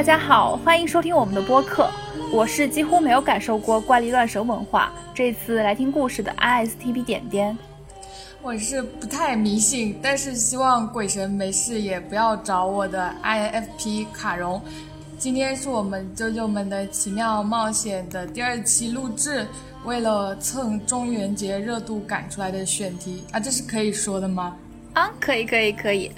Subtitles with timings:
[0.00, 1.86] 大家好，欢迎收听我们的播客。
[2.32, 7.58] 我是几乎没有感受过怪力乱神文化，这次来听故事的 ISTP 点点。
[8.40, 14.62] 我是不太迷信，但是希望鬼神没事也不要找我的 INFP 卡戎。
[15.18, 19.46] 今天是我们啾啾们的奇妙冒险的第二期录制，
[19.84, 24.56] 为了蹭中元节热度赶出来的选题啊，这是可以说的吗？
[24.94, 26.10] 啊，可以，可以，可以。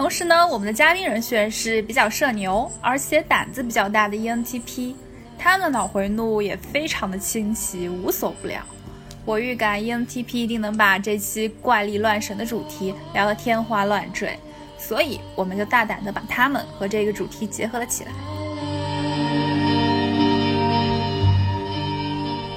[0.00, 4.94] 同时呢，我们的嘉宾人选是比较社牛，而且胆子比较大的 ENTP，
[5.38, 8.62] 他们的脑回路也非常的清奇，无所不聊。
[9.26, 14.38] 我预感 ENTP 一定能把这期怪力乱神的主题聊得天花乱坠，
[14.78, 18.10] 所以我们就大胆的把他们和这个主题结合了起来。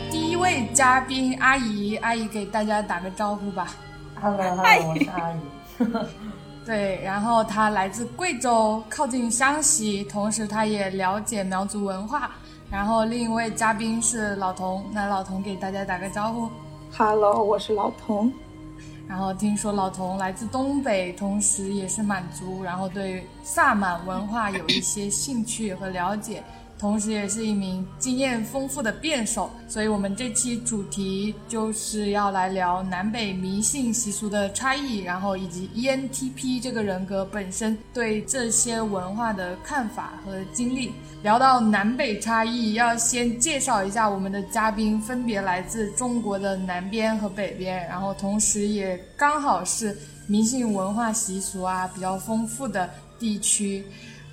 [0.09, 3.75] 第一位嘉宾阿姨，阿姨给大家打个招呼吧。
[4.22, 5.36] Hello，Hello，我是阿姨。
[6.66, 12.31] 对，然后他来自贵州，靠近湘西，同时他也了解苗族文化。
[12.72, 16.50] 然后另一位嘉宾是老童，那老童给大家打个招呼。
[16.97, 18.31] Hello，我是老童。
[19.08, 26.41] 然后听说老童来自东北，同时也是满族，然后对萨满文化有一些兴趣和了解。
[26.84, 40.92] 同时，也是一名经验丰富的辩手，所以我们这期主题就是要来聊南北迷信习俗的差异，然后以及 ENTP 这个人格本身对这些文化的看法和经历。
[41.22, 49.97] 聊到南北差异，要先介绍一下我们的嘉宾，分别来自中国的南边和北边，然后同时也刚好是
[50.28, 53.86] 迷信文化习俗啊比较丰富的地区。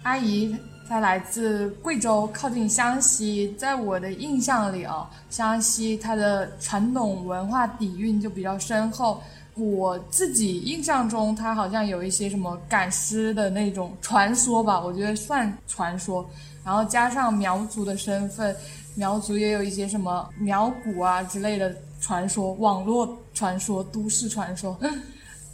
[0.03, 0.57] 阿姨。
[0.89, 3.55] 她来自贵州，靠近湘西。
[3.57, 9.23] 在我的印象里啊，湘西它的传统文化底蕴就比较深厚。
[9.55, 16.29] 我自己印象中，它好像有一些什么赶尸的那种传说吧，我觉得算传说。
[16.65, 18.57] 然后加上苗族的身份，
[18.97, 24.77] 苗族也有一些什么苗蛊啊之类的传说，网络传说、都市传说。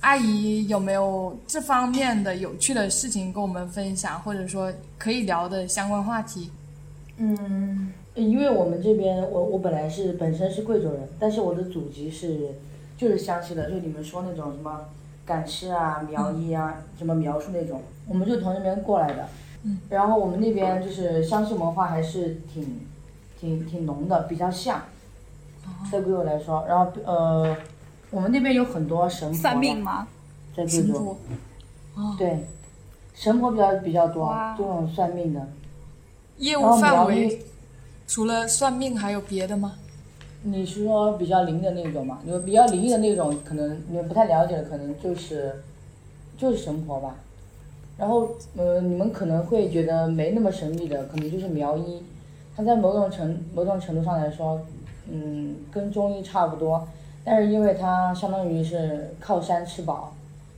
[0.00, 6.50] 阿姨有没有这方面的有趣的事情跟我们分享，或者说可以聊的相关话题？
[7.16, 12.50] 嗯，因为我们这边，我我本来是本身是贵州人，但是我的祖籍是
[12.96, 14.82] 就是湘西的，就你们说那种什么
[15.24, 19.26] 赶尸啊、苗医啊、什么描述那种，我们就从那边过来的。
[19.64, 19.80] 嗯。
[19.88, 22.80] 然后我们那边就是湘西文化还是挺
[23.40, 24.82] 挺挺浓的，比较像。
[25.90, 27.56] 对贵州来说，然后呃。
[28.10, 30.06] 我们那边有很多神婆，算命吗？
[30.56, 31.16] 在贵州，
[32.16, 32.46] 对，
[33.14, 35.46] 神婆比较比较多，这种算命的。
[36.38, 37.42] 业务范围
[38.06, 39.74] 除了算命还有别的吗？
[40.42, 42.20] 你是说比较灵的那种吗？
[42.24, 45.62] 有比较灵异的那种，可能你们不太了解的，可能就是
[46.38, 47.16] 就是神婆吧。
[47.98, 52.02] 然后呃，你们可能会觉得没那么神秘的，可能就是苗医，
[52.54, 54.60] 它在某种程某种程度上来说，
[55.10, 56.86] 嗯，跟中医差不多。
[57.26, 60.14] 但是因为它相当于是靠山吃饱，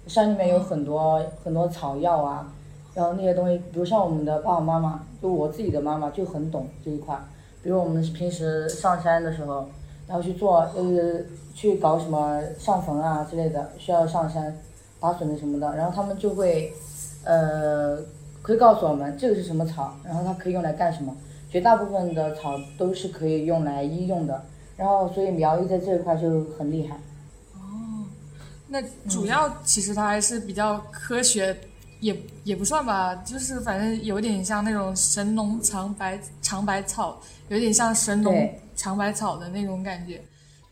[0.06, 2.52] 山里面有很多很多草药啊，
[2.92, 7.18] 然后那些东西，比如像我们的爸爸妈妈，就我自己的妈妈就很懂这一块。
[7.62, 9.66] 比如我们平时上山的时候，
[10.06, 11.20] 然后去做呃
[11.54, 14.54] 去搞什么上坟啊之类的，需要上山
[15.00, 16.70] 打笋子什么的，然后他们就会
[17.24, 17.98] 呃
[18.42, 21.16] 可以告诉我们这个是什么草，然后它可以用来干什么。
[21.50, 24.42] 绝大部分的草都是可以用来医用的。
[24.78, 26.94] 然后，所以苗医在这一块就很厉害。
[27.56, 28.06] 哦，
[28.68, 31.56] 那主要其实它还是比较科学，
[31.98, 40.22] 也也不算吧，就是反正有点像那种神农尝百尝百草，有点像神农尝百草的那种感觉。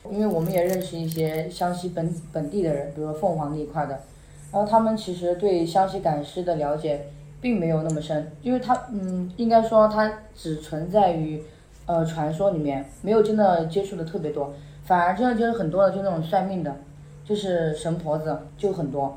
[0.08, 4.04] 因为我们也认识一些湘西本本地的人，比如说凤凰那一块的，
[4.52, 7.08] 然后他们其实对湘西赶尸的了解
[7.40, 11.42] 并没有那么深，因为他嗯，应该说它只存在于。
[11.86, 14.52] 呃，传说里面没有真的接触的特别多，
[14.84, 16.76] 反而真的就是很多的，就那种算命的，
[17.24, 19.16] 就是神婆子就很多。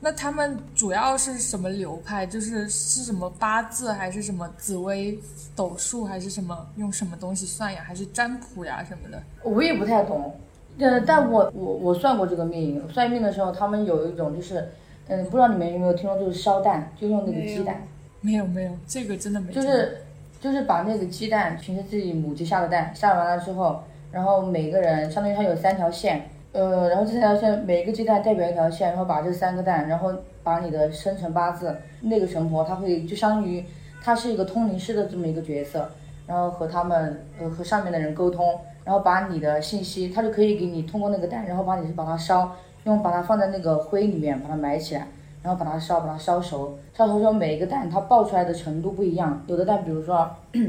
[0.00, 2.26] 那他们主要是什么流派？
[2.26, 5.16] 就是是什么八字，还是什么紫微
[5.54, 7.82] 斗数，还是什么用什么东西算呀？
[7.84, 9.22] 还是占卜呀什么的？
[9.44, 10.34] 我也不太懂，
[10.78, 14.68] 呃，但我我我算过这个命，算命的时候他们有一种就是，
[15.06, 17.82] 嗯，不知道你们有没有听说，就是烧蛋，就用那个鸡蛋。
[18.20, 19.52] 没有没有，这个真的没。
[19.52, 20.02] 就是。
[20.40, 23.82] 就是把那个鸡蛋，平时自己母鸡下的蛋，下完了之后，
[24.12, 30.12] 然后每个人相当于它有三条线，呃，然后这三条线每个鸡蛋代表一条线，然后把这三个蛋，然后
[30.42, 33.64] 把你的生辰八字，那个神婆她会就相当于
[34.02, 35.90] 她是一个通灵师的这么一个角色，
[36.26, 42.54] 然后和他们呃和上面的人沟通，然后把你的信息，他就可以给你通过那个蛋，然后把你把它烧，
[42.84, 45.06] 用把它放在那个灰里面把它埋起来，
[45.42, 50.60] 然后把它烧，把它烧熟，烧熟之后每一个蛋它爆出来的程度不一样，有的蛋比如说，比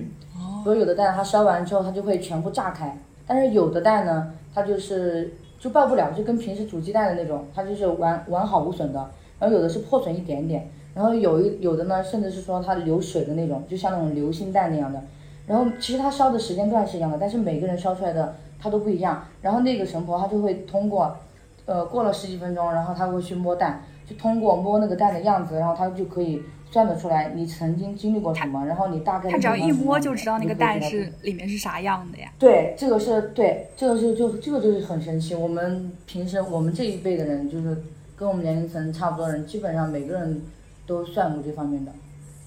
[0.66, 15.02] 如有的蛋它烧完之后它就会全部炸开，但是有的蛋呢，它就是就爆不了，就跟平时煮鸡蛋的那种，它就是完完好无损的，然后有的是破损一点点，然后有一有的呢，甚至是说它流水的那种，就像那种流心蛋那样的，
[15.48, 21.18] 然后其实它烧的时间段是一样的，但是每个人烧出来的它都不一样，然后那个神婆她就会通过，
[21.66, 23.82] 呃，过了十几分钟，然后她会去摸蛋。
[24.10, 26.42] 就通过摸那个蛋的样子，然后他就可以
[26.72, 32.32] 算得出来你曾经经历过什么，然后你大概他只要一摸就知道那个蛋是是里面是啥样的呀。
[32.40, 35.36] 对，这个是对，这个是就这个就是很神奇。
[35.36, 37.78] 我们平时我们这一辈的人，就是
[38.16, 40.42] 跟我们年龄层差不多的人，基本上每个人
[40.88, 41.92] 都算过这方面的，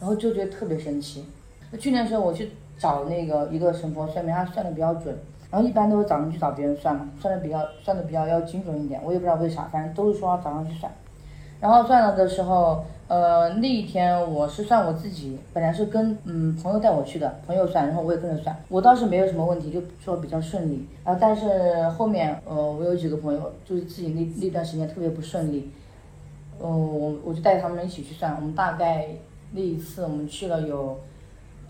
[0.01, 1.25] 然后就觉得特别神奇。
[1.79, 5.17] 去年的时候我去找那个一个神婆算命，他算的比较准，
[5.51, 9.01] 然后一般都是早上去找别人算嘛，算的比较算的比较要精准一点。
[9.05, 10.93] 我也不知道为啥，反正都是说早上去算。
[11.63, 20.85] 然后算了的时候，呃，那一天我是算我自己，本来是跟嗯朋友带我去的，朋友算，然后我也跟着算，我倒是没有什么问题，就说比较顺利。
[21.05, 25.71] 然后但是后面，呃，我有几个朋友就是自己那那段时间特别不顺利，
[26.61, 29.07] 嗯，我我就带他们一起去算，我们大概
[29.53, 30.99] 那一次我们去了有，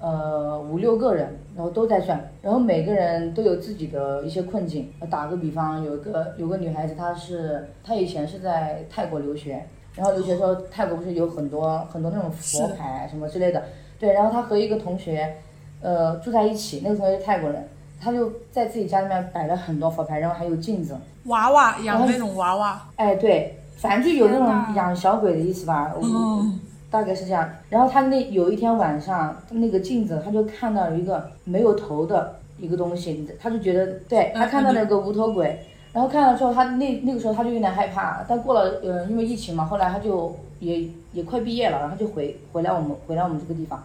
[0.01, 4.91] 呃五六个人，然后都在算，然后每个人都有自己的一些困境。
[5.11, 9.63] 打个比方，有个有个女孩子，她是她以前是在泰国留学。
[9.95, 13.63] 然后留学时候泰国不是有很多很多那种佛牌什么之类的，
[13.99, 15.37] 对，然后他和一个同学，
[15.83, 17.69] 呃，住在一起，那个同学是泰国人，
[18.01, 26.59] 他就在自己家里面摆了很多佛牌，然后还有镜子，娃娃养那种娃娃，哎，对，反正就有那种养小鬼的意思吧，嗯，
[26.91, 27.49] 大概是这样。
[27.69, 35.61] 然后他那有一天晚上，那个镜子他就看到一个没有头的一个东西，他就觉得，对他看到那个无头鬼。
[35.93, 38.25] 然后看了之后，他那那个时候他就有点害怕。
[38.27, 43.83] 但过了，呃，因为疫情嘛，后来他就也也快毕业了，然后就回回来我们回来我们这个地方。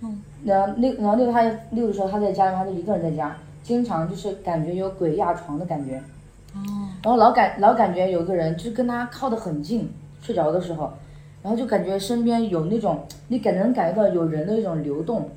[0.00, 0.22] 嗯。
[0.44, 5.96] 然后那然后那个他那个时候他在家里，他就一个人在家，经常就是感觉有鬼压床的感觉。
[6.54, 6.60] 哦。
[7.02, 9.90] 然后老感老感觉有个人就是跟他靠得很近，
[10.22, 10.92] 睡着的时候，
[11.42, 15.28] 然后就感觉身边有那种你感能感觉到有人的一种流动，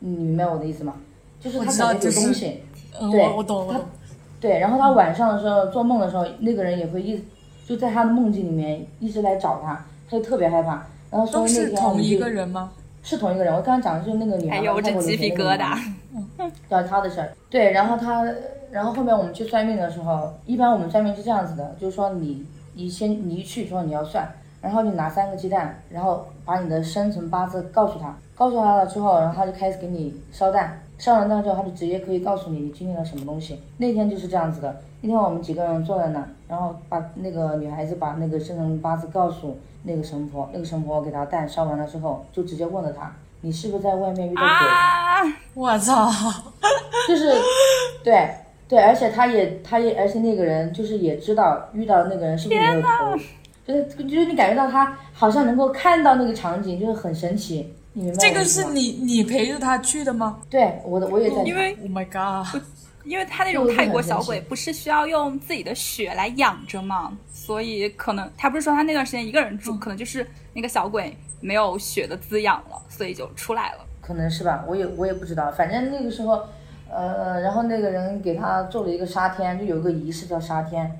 [0.00, 0.94] 你明白我的意思吗？
[1.40, 2.60] 就是他感觉有东西。
[3.00, 3.82] 嗯，我我懂我懂。
[4.40, 7.22] 对，然后他晚上的时候做梦的时候，那个人也会一
[7.66, 10.82] 就在他的梦境里面一直来找他，他就特别害怕。
[11.10, 12.72] 然后所以那天同一个人吗？
[13.02, 13.54] 是同一个人。
[13.54, 15.78] 我刚刚讲的就是那个女孩，还有这鸡皮疙瘩。
[16.68, 17.32] 叫他的事儿。
[17.48, 18.24] 对，然后他，
[18.70, 22.44] 然后后面我们去算命的时候，一般我们算命是这样子的，就是说你
[22.74, 24.28] 你先你一去说你要算，
[24.60, 30.80] 然后你拿三个鸡蛋，然后把你的生辰八字告诉他，告诉他了之后，然后他就开始给你烧蛋。
[31.00, 33.58] 上完当之后，他就直接可以告诉你你经历了什么东西。
[33.78, 43.10] 那天就是这样子的，那天我们几个人坐在那，然后把那个女孩子把那个生辰八字告诉那个神婆，那个神婆给她蛋烧完了之后，就直接问了她，
[43.40, 45.32] 你是不是在外面遇到鬼？
[45.54, 46.10] 我操！
[47.08, 47.32] 就是，
[48.04, 48.28] 对
[48.68, 53.16] 对，而且他也他也而且那个人就是也知道遇到那个人是不是没有头，
[53.66, 57.72] 就是就是你感觉到他好像能够看到那个场景，就是很神奇。
[58.18, 60.40] 这个是你你陪着他去的吗？
[60.48, 61.42] 对，我的我也在。
[61.42, 62.62] 因为 Oh my God，
[63.04, 67.16] 因为他那种泰国小鬼不是需要用自己的血来养着吗？
[67.32, 73.78] 所以可能他不是说他那段时间一个人住，可能就是那个小鬼没有血的滋养了，所以就出来了。
[74.00, 75.50] 可能是吧，我也我也不知道。
[75.50, 76.44] 反正那个时候，
[76.88, 80.96] 呃，然后那个人给他做了一个沙天，就有一个仪式叫沙天，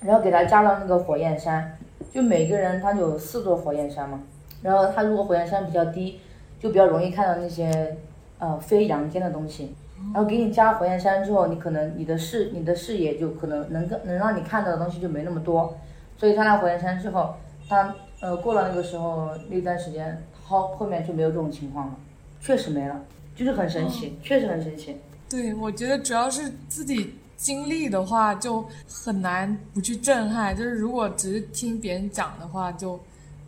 [0.00, 1.78] 然后给他加了那个火焰山，
[2.12, 4.20] 就每个人他有四座火焰山嘛。
[4.64, 6.18] 然后他如果火焰山比较低，
[6.58, 7.94] 就比较容易看到那些，
[8.38, 9.74] 呃，非阳间的东西。
[10.14, 15.76] 然后给你加火焰山之后，你可能你的视你的视野就可能能能让你看到的东西就没那么多。
[16.16, 17.34] 所以他那火焰山之后，
[17.68, 21.94] 他呃过了那个时候那段时间，后后面就没有这种情况了，
[22.40, 22.98] 确实没了，
[23.36, 24.96] 就是很神奇，确实很神奇。
[25.28, 30.56] 对，我觉得主要是自己经历的话，就很难不去震撼。
[30.56, 32.98] 就是如果只是听别人讲的话，就。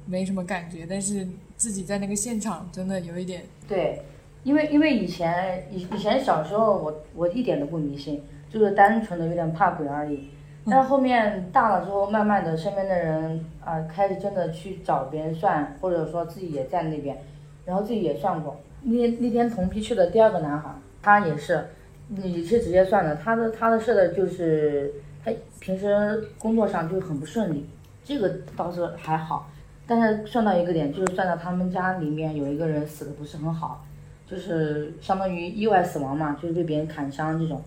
[0.07, 3.43] 没什么感觉，但是自己在那个现场真的有一点。
[3.69, 4.01] 对，
[4.45, 10.31] 因为因为以前以以前小时候我我一点都不迷信，就是单纯的有点怕鬼而已。
[10.69, 17.17] 但后面大了之后，慢慢的身边的人啊开始真的去找别人算，或者说自己也在那边，
[17.65, 18.61] 然后自己也算过。
[18.83, 20.71] 那那天同批去的第二个男孩，
[21.01, 21.69] 他也是，
[22.09, 23.15] 你是直接算的。
[23.15, 24.93] 他的他的事的就是
[25.25, 27.69] 他平时工作上就很不顺利，
[28.05, 29.49] 这个倒是还好。
[29.87, 33.85] 但是算到一个点，就是算到他们家里面有一个人死的不是很好，
[34.27, 37.63] 就是相当于意外死亡嘛，就是被别人砍伤这种。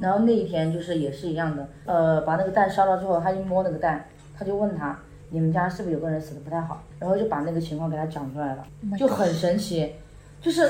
[0.00, 4.04] 然后那一天就是也是一样的，呃，把那个蛋烧了之后，他一摸那个蛋，
[4.36, 4.98] 他就问他，
[5.30, 6.82] 你们家是不是有个人死的不太好？
[6.98, 9.92] 然后就把那个情况给他讲出来了，Oh 就很神奇，
[10.40, 10.62] 就是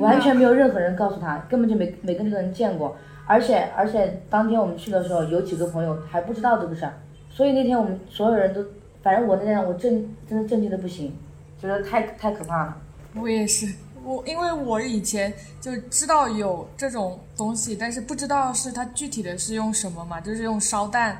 [0.00, 6.94] 完全没有任何人告诉他，根本就没没跟这个人见过，而且而且当天我们去的时候，有几个朋友还不知道这个事儿，
[7.30, 8.64] 所以那天我们所有人都，
[9.02, 11.16] 反正我那天我震真的震惊的不行，
[11.60, 12.76] 觉得太太可怕了。
[13.14, 13.72] 我也是，
[14.04, 21.18] 我因为我以前就知道有这种东西，但是不知道是它具体的是用什么嘛，就是用烧蛋，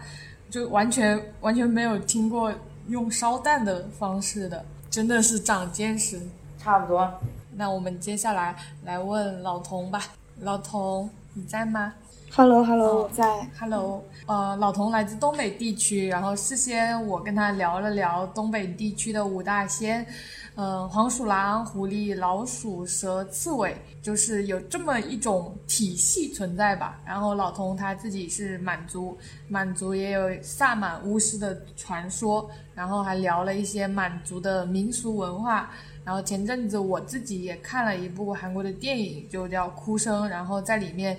[0.48, 2.52] 就完全完全没有听过
[2.88, 6.20] 用烧蛋的方式的，真的是长见识。
[6.58, 7.10] 差不多，
[7.54, 10.02] 那我们接下来来问老童吧，
[10.40, 11.94] 老童你在吗
[12.32, 13.24] Hello Hello，我在。
[13.58, 20.06] ？Hello，呃，老童来自东北地区，然后事先我跟他聊了聊东北地区的五大仙，
[20.54, 27.00] 呃，黄鼠狼、狐狸、老鼠、蛇、刺猬，就是有这么一种体系存在吧。
[27.04, 29.18] 然后老童他自己是满族，
[29.48, 35.68] 满族也有萨满巫师的传说，然后还聊了一些满族的民俗文化。
[36.04, 41.18] 然后前阵子我自己也看了一部韩国的电影，就叫《哭声》，然后在里面。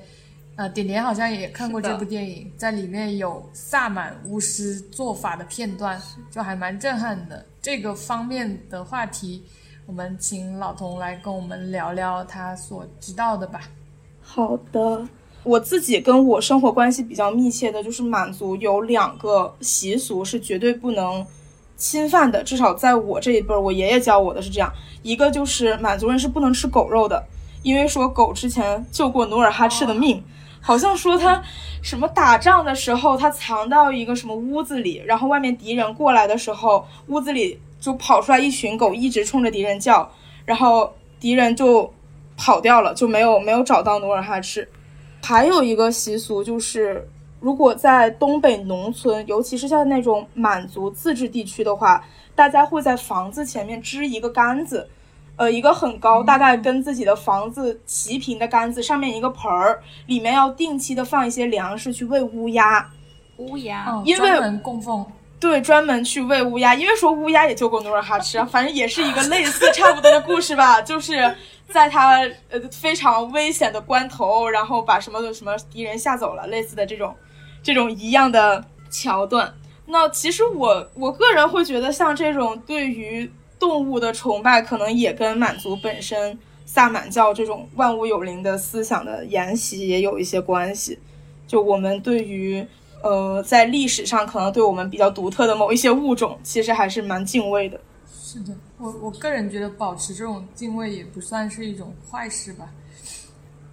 [0.57, 7.43] 呃，点点好像也看过这部电影，在里面有萨满巫师做法的片段，就还蛮震撼的。
[7.61, 9.43] 这个方面的话题，
[9.87, 13.61] 我们请老童来跟我们聊聊他所知道的吧。
[14.21, 15.07] 好的，
[15.43, 21.25] 我自己跟我生活关系比较密切的，就是满族有两个习俗是绝对不能
[21.75, 27.25] 侵犯的，至少在我这一辈儿，我爷爷教我的是这样，一个就是满族人是不能吃狗肉的，
[27.63, 30.21] 因为说狗之前救过努尔哈赤的命。
[30.61, 31.41] 好像说他
[31.81, 40.09] 什么打仗的时候，他藏到一个什么屋子里，然后外面敌人过来的时候，屋子里就跑出来一群狗，一直冲着敌人叫，
[40.45, 41.91] 然后敌人就
[42.37, 44.69] 跑掉了，就没有没有找到努尔哈赤。
[45.23, 47.07] 还有一个习俗就是，
[47.39, 52.03] 如果在东北农村，尤其是像那种满族自治地区的话，
[52.35, 54.87] 大家会在房子前面支一个杆子，
[55.41, 62.87] 呃，一个很高，大概跟自己的房子齐平的杆子，上面一个盆儿，里面要定期的放一些粮食去喂乌鸦。
[63.37, 65.03] 乌鸦，嗯，因为专门供奉，
[65.39, 71.35] 对，专门去喂乌鸦，因为说乌鸦也救过努尔哈赤啊，反正也是一个类似差不多的故事吧，就是
[71.67, 72.19] 在他
[72.51, 77.15] 呃非常危险的关头，然后把什么什么敌人吓走了，类似的这种
[77.63, 79.51] 这种一样的桥段。
[79.87, 83.27] 那其实我我个人会觉得，像这种对于
[83.61, 90.97] 动物的崇拜，可能也跟满族本身萨满教这种万物有灵的思想的沿袭也有一些关系。
[91.45, 92.65] 就我们对于
[93.03, 97.79] 呃，在历史上可能对我们比较独特的某一些物种，其实还是蛮敬畏的。
[98.11, 102.67] 是的，我我个人觉得保持这种敬畏也不算是一种坏事吧。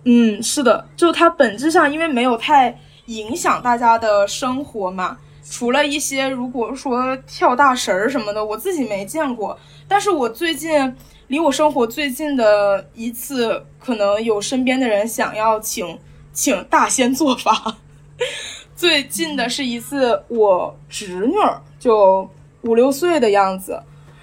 [0.04, 5.16] 嗯，是的，就它本质上因为没有太影响大家的生活嘛，
[5.50, 9.59] 除了一些如果说跳大神儿什么的，我自己没见过。
[9.87, 10.95] 但是我最近
[11.28, 15.99] 离我生活最近的一次，可能有身边的人想要请
[16.33, 17.76] 请大仙做法。
[18.76, 22.28] 最近的是一次我侄女儿，就
[22.62, 23.83] 五六岁的样子，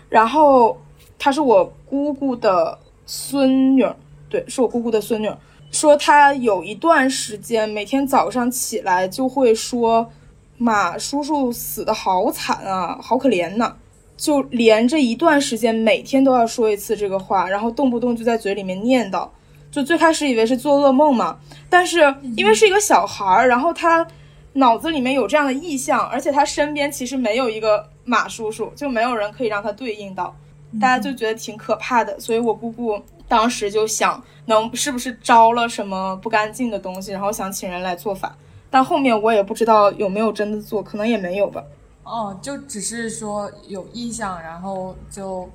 [0.09, 0.79] 然后
[1.17, 3.95] 她是我姑姑的孙女儿，
[4.29, 5.37] 对，是我姑姑的孙女儿。
[5.71, 10.09] 说她有一段时间每天早上起来就会说
[10.57, 13.75] ：“马叔叔死的好惨啊，好可怜呐、
[14.15, 19.27] 就连着一段时间每天都要说一次这个话，然后动不动就在嘴里面念叨。
[19.69, 21.37] 就最开始以为是做噩梦嘛，
[21.69, 21.99] 但是
[22.37, 24.07] 因为是一个小孩儿，然后他
[24.53, 30.33] 脑子里面有这样的意象，而且他身边其实没有一个马叔叔，就没有人可以让他对应到，
[30.79, 32.17] 大家就觉得挺可怕的。
[32.17, 32.97] 所以我姑姑
[33.27, 38.33] 当时就想，能是不是招了什么不干净的东西，然后想请人来做法。
[38.75, 41.63] 但后面我也不知道有没有真的做，可能也没有吧。
[42.03, 45.49] 哦，就只是说有意向，然后就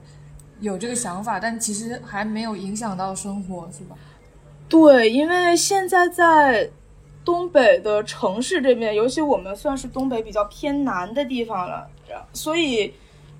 [0.58, 3.94] 有这个想法，但其实还没有影响到生活，是吧？
[4.70, 6.70] 对，因为现在在
[7.22, 11.86] 东北的城市这边，尤其我们算是东北比较偏南的地方了，
[12.32, 12.94] 所以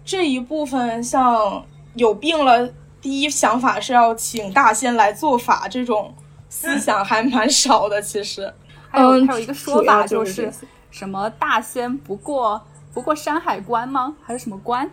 [0.05, 2.69] 这一部分像有病了，
[3.01, 6.13] 第一想法是要请大仙来做法，这种
[6.51, 8.03] 思想还蛮少的。
[8.03, 8.53] 其实，
[8.91, 10.53] 还有嗯还有一个说法就是
[10.91, 12.61] 什么大仙不过
[12.93, 14.17] 不过山海关吗？
[14.23, 14.91] 还是什么关？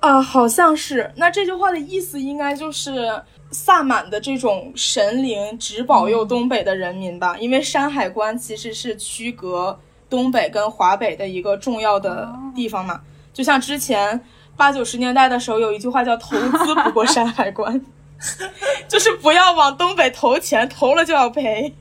[0.00, 1.10] 啊，好像是。
[1.16, 13.00] 那这句话的意思应该就是萨满的这种神灵只保佑东北的人民吧，因为山海关其实是区隔东北跟华北的一个重要的地方嘛。
[13.32, 14.20] 就像之前
[14.56, 17.80] 八九十年代的时候，有一句话叫“投资不过山海关”，
[18.86, 21.74] 就是不要往东北投钱，投了就要赔。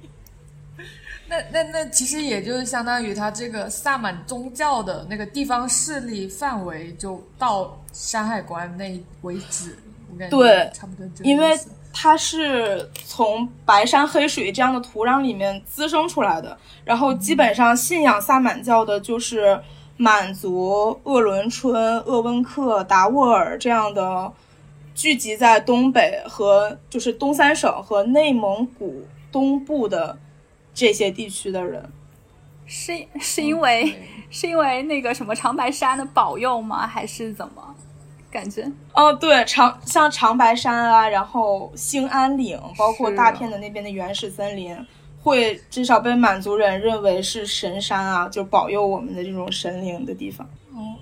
[1.30, 9.78] 那那那其实也就是相当于他这个萨满宗教的那个地方势力范围就到山海关那为止，
[10.12, 11.58] 我感觉对差不多这个因为
[11.94, 19.60] 它是从白山黑水这样的土壤里面滋生出来的，然后基本上信仰萨满教的就是
[19.98, 24.32] 满族、鄂伦春、鄂温克、达斡尔这样的
[24.94, 30.16] 聚集在东北和就是东三省和内蒙古东部的
[30.78, 31.84] 这些地区的人。
[32.68, 33.92] 是是因为、
[34.30, 36.86] 是因为那个什么长白山的保佑吗？
[36.86, 37.76] 还是怎么？
[38.30, 44.78] 感觉哦，对，长像长白山啊，然后兴安岭，包括大片的那边的原始森林，
[45.24, 50.48] 会至少被满族人认为是神山啊，就保佑我们的这种神灵的地方。
[50.76, 50.96] 嗯，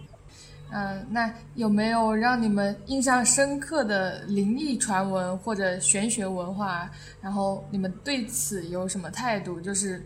[0.71, 6.89] 嗯那有没有让你们印象深刻的灵异传闻或者玄学文化？
[7.21, 9.61] 然后你们对此有什么态度？
[9.61, 10.05] 就是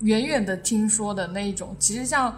[0.00, 1.76] 远远的听说的那一种。
[1.78, 2.36] 其实像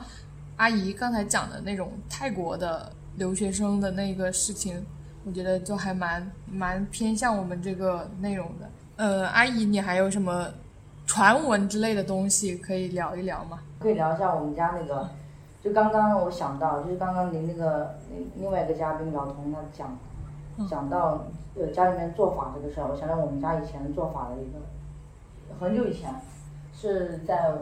[0.57, 4.85] 阿姨刚才讲的那种泰国的留学生的那个事情，
[5.25, 8.71] 我觉得就还蛮蛮偏向我们这个内容的。
[8.97, 10.49] 呃，阿姨，你还有什么
[11.07, 13.61] 传闻之类的东西可以聊一聊吗？
[13.79, 15.09] 可以聊一下我们家那个，
[15.67, 19.99] 就刚刚我想到，就是刚刚您那个另另外一个嘉宾老童他讲，
[20.71, 21.25] 讲到
[21.57, 24.61] 呃家里面做法这个事儿，我想到我们家以前做法的一个，
[25.59, 26.15] 很久以前，
[26.73, 27.53] 是在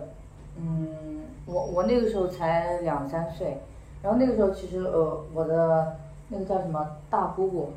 [0.58, 3.62] 嗯我我那个时候才两三岁，
[4.02, 5.96] 然后那个时候其实呃我的
[6.28, 7.70] 那个叫什么大姑姑，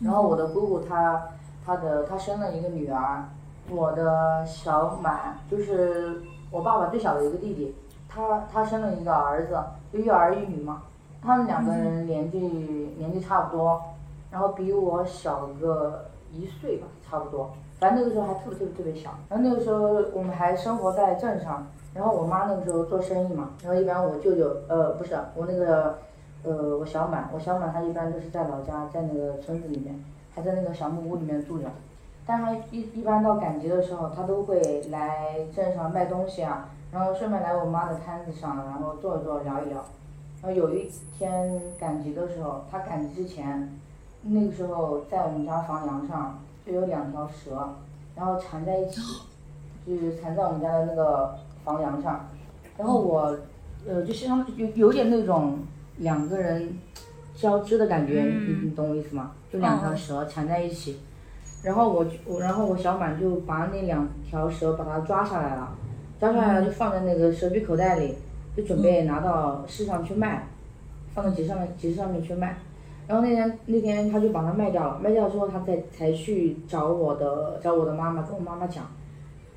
[0.00, 1.28] 然后我的姑姑她
[1.64, 3.28] 她的她生了一个女儿，
[3.70, 6.20] 我的小满就是
[6.50, 7.76] 我爸爸最小的一个弟弟，
[8.12, 9.56] 他他生了一个儿子，
[9.92, 10.82] 就一儿一女嘛。
[11.22, 13.80] 他们两个人年纪、年纪差不多，
[14.30, 17.50] 然后比我小个一岁吧，差不多。
[17.78, 19.10] 反正那个时候还特别特别特别小。
[19.28, 25.98] 然后那个时候我们还生活在镇上，然后我妈那个时候做生意嘛，然后一般我舅舅呃不是我那个
[26.42, 29.94] 呃我小满，我小满他一般都是在老家，在那个村子里面，
[30.34, 31.66] 还在那个小木屋里面住着。
[32.26, 39.84] 但他一一般到赶集的时候，他都会来镇上卖东西啊，然后顺便来我妈的摊子上，然后坐一坐，聊一聊。
[40.42, 43.70] 然后有一天赶集的时候，他赶集之前，
[44.22, 47.74] 那个时候在我们家房梁上就有两条蛇，
[48.16, 49.00] 然后缠在一起，
[49.86, 52.28] 就是缠在我们家的那个房梁上。
[52.76, 53.36] 然后我，
[53.86, 55.58] 呃，就像有有点那种
[55.98, 56.78] 两个人
[57.34, 59.32] 交织的感觉，你你懂我意思吗？
[59.52, 60.98] 就两条蛇缠在一起。
[61.62, 65.76] 然后我就我，然后我小满就把那两条蛇把它抓下来了，
[66.20, 68.14] 抓下来了就放在那个蛇皮口袋里，
[68.54, 70.46] 就准备拿到市上去卖，
[71.14, 72.56] 放到集市上面集市上面去卖。
[73.08, 78.86] 然后那天那天他就把它卖掉了，卖掉之后他才才去找我的找我的妈妈跟我妈妈讲，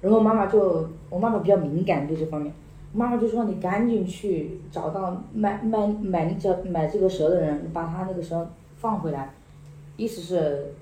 [0.01, 2.51] 然后妈妈就我妈妈比较敏感对这方面，
[2.93, 9.33] 妈妈就说你赶紧去找到卖卖买这买这个蛇的人，把他那个蛇放回来，
[9.97, 10.73] 意思是。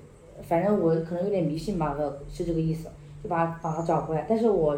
[0.44, 2.88] 反正我可能有点迷信吧，呃是这个意思，
[3.22, 4.26] 就把它把它找回来。
[4.28, 4.76] 但是我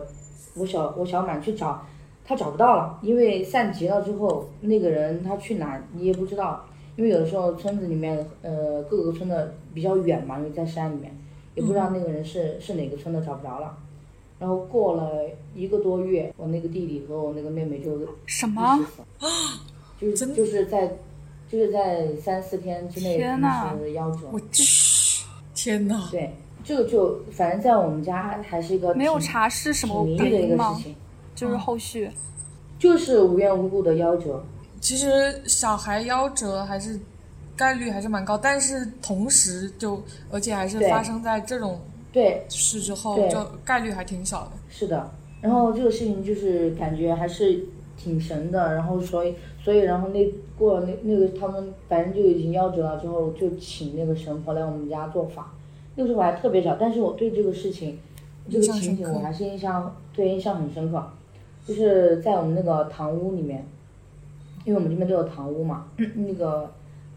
[0.55, 1.85] 我小我小满去找，
[2.25, 6.65] 他找不到了，因为散集了之后，那个人他去哪你也不知道，
[6.97, 11.17] 因为有的时候村子里面呃各个村的比较远嘛，因为在山里面，
[11.55, 13.77] 也不知道那个人是是哪个村的，找不着了。
[14.39, 15.23] 然后过了
[15.55, 18.85] 一个多月，我那个弟弟和我那个妹妹就什么
[19.99, 20.89] 就是就是在
[21.49, 24.27] 就是在三四天之内天呐同时夭折。
[24.33, 26.09] 我去，天哪！
[26.11, 30.83] 对，这个就反正在我们家还是一个没有查是什么挺灵异的一原因吗个事？
[30.83, 30.97] 情，
[31.35, 32.11] 就是后续，
[32.79, 34.43] 就是无缘无故的夭折。
[34.81, 36.99] 其实小孩夭折还是
[37.55, 41.79] 概率还是蛮高，但是同时就而且还是发生在这种
[42.11, 44.53] 对，事之后，就概率还挺小的。
[44.69, 45.11] 是的。
[45.41, 47.63] 然后这个事情就是感觉还是
[47.97, 55.53] 挺神的，然后所以所以然后那过了那那个他们反正就已经夭折了之后，就请那个神婆来我们家做法。
[55.97, 57.99] 那个时候我还特别小，但是我对这个事情
[58.49, 61.03] 这个情景我还是印象对印象很深刻，
[61.67, 63.67] 就是在我们那个堂屋里面，
[64.65, 66.71] 因为我们这边都有堂屋嘛，那个。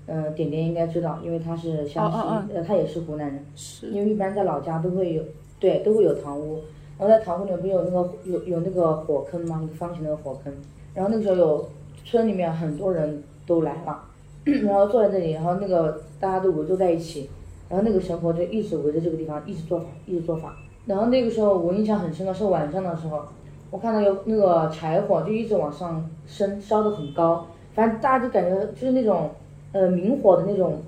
[0.09, 3.45] 呃，点点应该知道，因为他是湘西，哦哦呃，他也是湖南人。
[3.57, 5.21] 是因为一般在老家都会有，
[5.59, 6.61] 对，都会有堂屋。
[6.97, 9.59] 然后在堂屋里面不有那个有有那个火坑吗？
[9.61, 10.53] 一个方形的火坑。
[10.93, 11.69] 然后那个时候有
[12.05, 14.01] 村里面很多人都来了，
[14.63, 17.29] 然后坐在这里，然后那个大家都围坐在一起，
[17.69, 20.55] 然后那个神婆就一直围着这个地方一直做法，一直做法。
[20.85, 23.21] 然后那个时候我印象很深的是晚上的时候，
[23.69, 29.31] 我看到有那个柴火就一直往上升，烧得很高，反正大家就感觉就是那种
[29.73, 30.81] 呃明火的那种，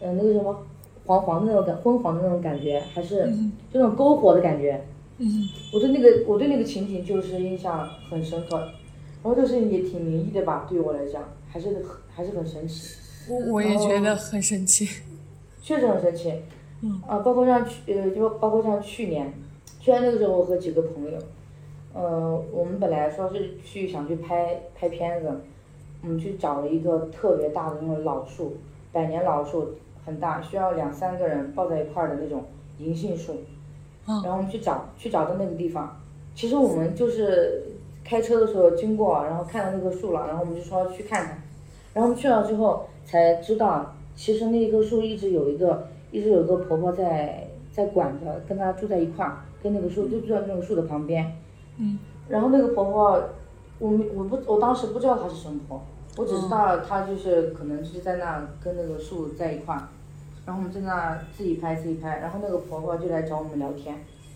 [0.00, 0.56] 呃那个什么
[1.06, 3.26] 黄黄的那种感昏黄的那种感觉，还是
[3.72, 4.84] 就那种篝火的感觉，
[5.18, 5.26] 嗯，
[5.72, 12.96] 我对那个我对那个情景就是印象很深刻，然后这个事情也挺灵异的吧，对于我来讲还是很还是很神奇，
[13.30, 14.88] 我我也觉得很神奇。
[15.64, 16.34] 确实很神奇。
[16.82, 19.32] 嗯啊，包括像去呃，就包括像去年，
[19.80, 21.18] 去年那个时候我和几个朋友，
[21.94, 25.32] 呃，我们本来说是去想去拍拍片子，
[26.02, 28.58] 我们去找了一个特别大的那种老树，
[28.92, 29.70] 百年老树，
[30.04, 32.44] 很大，需要两三个人抱在一块儿的那种
[32.78, 33.32] 银杏树。
[34.06, 35.98] 嗯然后我们去找，去找到那个地方。
[36.34, 37.62] 其实我们就是
[38.04, 41.42] 开车的时候经过，然后看到那棵树了，然后我们就说去看看。
[41.94, 51.36] 然后我们去了之后才知道，其实那棵树一直有一个，一直有一个婆婆在在管着，跟她住在一块儿，跟那个树就住在那个树的旁边。
[51.78, 51.98] 嗯。
[52.28, 53.22] 然后那个婆婆，
[53.78, 55.82] 我们我不我当时不知道她是神婆，
[56.16, 59.88] 我只知道她就是可能就是在那跟那个树在一块儿。
[60.46, 63.94] 然后我们在那自己拍自己拍，然后那个婆婆就来找我们聊天，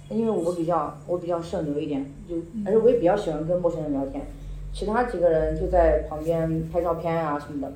[0.08, 4.24] 因为我比较我比较社牛一点，就而且我也比较喜欢跟陌生人聊天，
[4.72, 7.72] 其他几个人就在旁边拍照片啊什么的，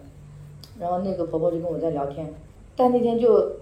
[0.79, 2.33] 然后那个婆婆就跟我在聊天，
[2.77, 3.53] 但那天就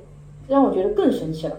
[0.49, 1.57] 让我觉得更神奇了，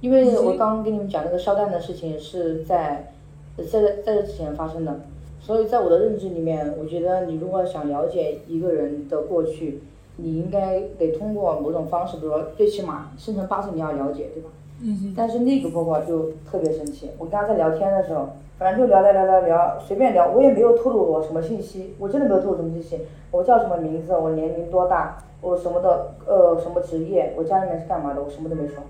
[0.00, 3.12] 因为我刚刚跟你们讲那个烧蛋的事情是在
[3.56, 5.00] 在在这之前发生的，
[5.40, 9.80] 所以在我的认知里面，我觉得你如果想了解一个人的过去。
[10.16, 14.48] 你应该得通过某种方式，比如说最起码生辰八字你要了解，对吧？
[14.86, 28.82] 嗯但是那个婆婆就特别生气，我跟她在聊天的时候，反正就聊聊聊聊聊，随便聊，我也没有透露我什么信息，我真的没有透露什么信息，我叫什么名字，我年龄多大，我什么的，呃，什么职业，我家里面是干嘛的，我什么都没说。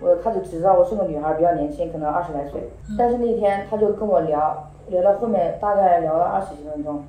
[0.00, 2.68] 我她就只知道我是个女孩，比较年轻，可能二十来岁。
[2.98, 7.04] 但是那天她就跟我聊，聊到后面大概聊了二十几分钟，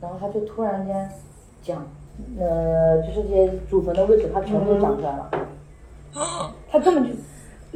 [0.00, 1.08] 然后她就突然间
[1.62, 1.82] 讲。
[2.40, 5.30] 呃，就是这些祖坟的位置，他全部都讲出来了。
[6.66, 7.10] 他根本就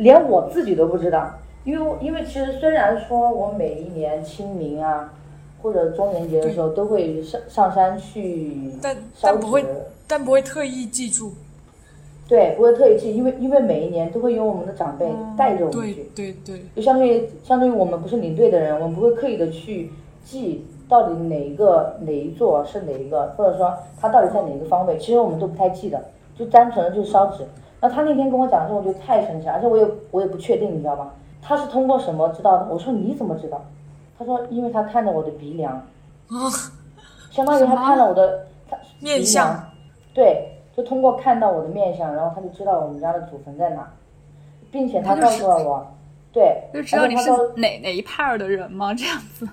[0.01, 1.31] 连我自己都不知道，
[1.65, 5.13] 因为因为其实虽然说我每一年清明啊，
[5.63, 9.69] 或者中元节的时候都会上上山去但烧但不会纸，
[10.09, 11.33] 但不会特意记住。
[12.27, 19.91] 对，不会特意记，因为因为每一年都会有我们的长辈带着我们对去，对对，就相当于相当于我们不是领队的人，我们不会刻意的去
[20.25, 26.01] 记到底哪一个哪一座是哪一个，或者说它到底在哪个方位，其实我们都不太记得，
[26.39, 27.45] 就单纯的就是烧纸。
[27.81, 31.13] 那他那天跟我讲的时候，我觉得太神奇了，而且我也我也不确定，你知道吗？
[31.43, 32.67] 他是通过什么知道的？
[32.71, 33.65] 我说你怎么知道？
[34.19, 36.51] 他说因为他看着我的鼻梁，啊，
[37.31, 39.71] 相当于他看了我的他鼻面相梁，
[40.13, 43.91] 对，就通过看到我的面相，然后他就知道我们家的祖坟在哪，
[44.71, 45.87] 并且他告诉了我，
[46.33, 48.93] 对，就知道你是哪哪一派儿的人吗？
[48.93, 49.49] 这样子。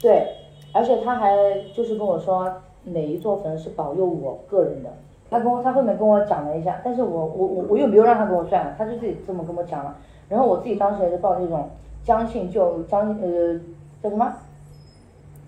[0.00, 0.28] 对，
[0.72, 1.34] 而且他还
[1.74, 4.90] 就是跟我说哪一座坟是保佑我个人的，
[5.30, 9.96] 他跟我他后面跟我讲了一下，但是我我我我又没有让他给我算，他就自己这么跟我讲了，
[10.28, 11.68] 然后我自己当时也是抱着一种
[12.04, 13.60] 将信就将呃
[14.02, 14.32] 叫什么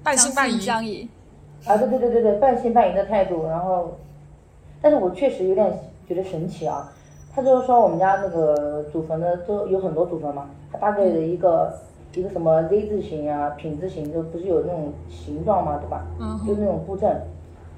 [0.03, 0.59] 半信半疑。
[0.59, 1.09] 将疑。
[1.67, 3.97] 啊对对对对对半信半疑的态度，然后，
[4.81, 5.73] 但是我确实有点
[6.07, 6.91] 觉得神奇啊，
[7.35, 11.73] 他就是说我们家那个祖坟呢都有很多祖坟嘛，它大概的一个。
[12.13, 16.05] 一个什么 Z 字形啊、品字形，就不是有那种形状嘛，对吧？
[16.19, 17.09] 嗯就那种布阵，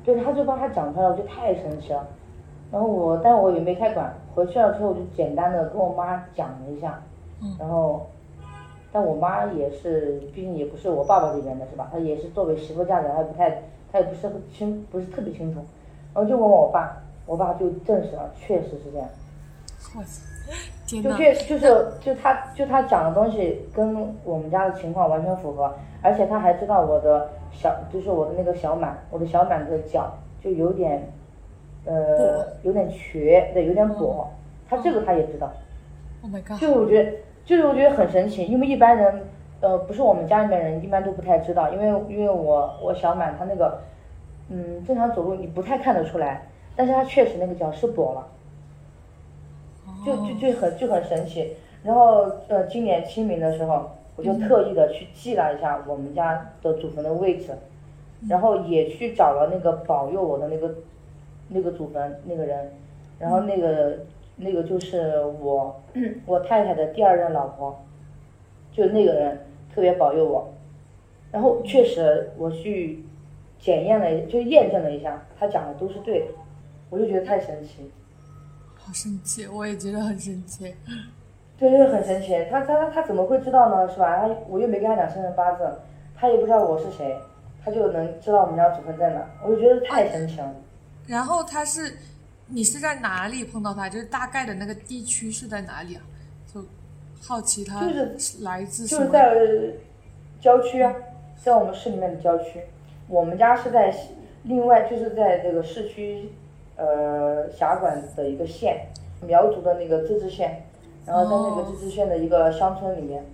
[0.05, 2.07] 对，他就帮他讲出来了，我就太神奇了。
[2.71, 7.01] 然后我，但我也没太管，回去了之后我就简单的跟我妈讲了一下，
[7.43, 8.07] 嗯然后，
[8.91, 11.89] 但我妈也是，毕竟也不是我爸爸这边的是吧？
[11.93, 13.63] 她也是作为媳妇嫁的，她也不太，
[13.93, 15.61] 她也不是很清，不是特别清楚。
[16.15, 19.09] 然后就问问我爸，我爸就证实了，确实是这样。
[20.87, 21.17] 就哪！
[21.17, 30.13] 确就是就他就他讲的东西跟我们家的情况完全符合，而且他还知道我的小就是我的那个小满，我的小满的脚
[30.43, 31.09] 就有点，
[31.85, 34.27] 呃，有点瘸，对，有点跛，
[34.69, 35.53] 他这个他也知道
[36.23, 36.61] ，Oh my god！
[36.61, 37.13] 就我觉得
[37.45, 39.23] 就是我觉得很神奇，因为一般人
[39.61, 43.81] 呃不是我们家里面人一般都不太知道，因为因为我我小满他那个
[44.49, 46.43] 嗯正常走路你不太看得出来，
[46.75, 48.27] 但是他确实那个脚是跛了。
[50.05, 51.57] 就就就很就很神奇。
[51.85, 57.53] 然后呃，今年清明的时候，我就特意的去记了一下我们家的祖坟的位置，
[58.29, 60.75] 然后也去找了那个保佑我的那个
[61.49, 62.73] 那个祖坟那个人，
[63.19, 64.01] 然后那个
[64.37, 65.81] 那个就是我
[66.27, 67.83] 我太太的第二任老婆，
[68.73, 70.53] 就那个人特别保佑我，
[71.31, 73.05] 然后确实我去
[73.59, 76.27] 检验了，就验证了一下，他讲的都是对的，
[76.91, 77.91] 我就觉得太神奇。
[78.77, 80.75] 好神奇，我也觉得很神奇。
[81.63, 82.35] 对，就是很神奇。
[82.51, 83.89] 他他他他怎么会知道呢？
[83.89, 84.17] 是吧？
[84.17, 85.65] 他我又没跟他讲生辰八字，
[86.17, 87.17] 他也不知道我是谁，
[87.65, 90.53] 他就能知道我们家祖坟在哪，我就觉得太神奇了。
[91.07, 91.95] 然后他是，
[92.49, 93.89] 你是在哪里碰到他？
[93.89, 96.03] 就是大概的那个地区是在哪里啊？
[96.53, 96.65] 就
[97.23, 98.85] 好奇他就是来自？
[98.85, 99.37] 就是在
[100.41, 100.93] 郊区啊，
[101.37, 102.61] 在我们市里面的郊区。
[103.07, 103.95] 我们家是在
[104.43, 106.33] 另外就是在这个市区，
[106.75, 108.89] 呃，辖管的一个县，
[109.25, 110.65] 苗族的那个自治县，
[111.07, 113.25] 然后在那个哦自治县的一个乡村里面，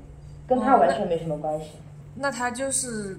[0.46, 1.72] 跟它哦那完全没什么关系。
[2.14, 3.16] 那他就是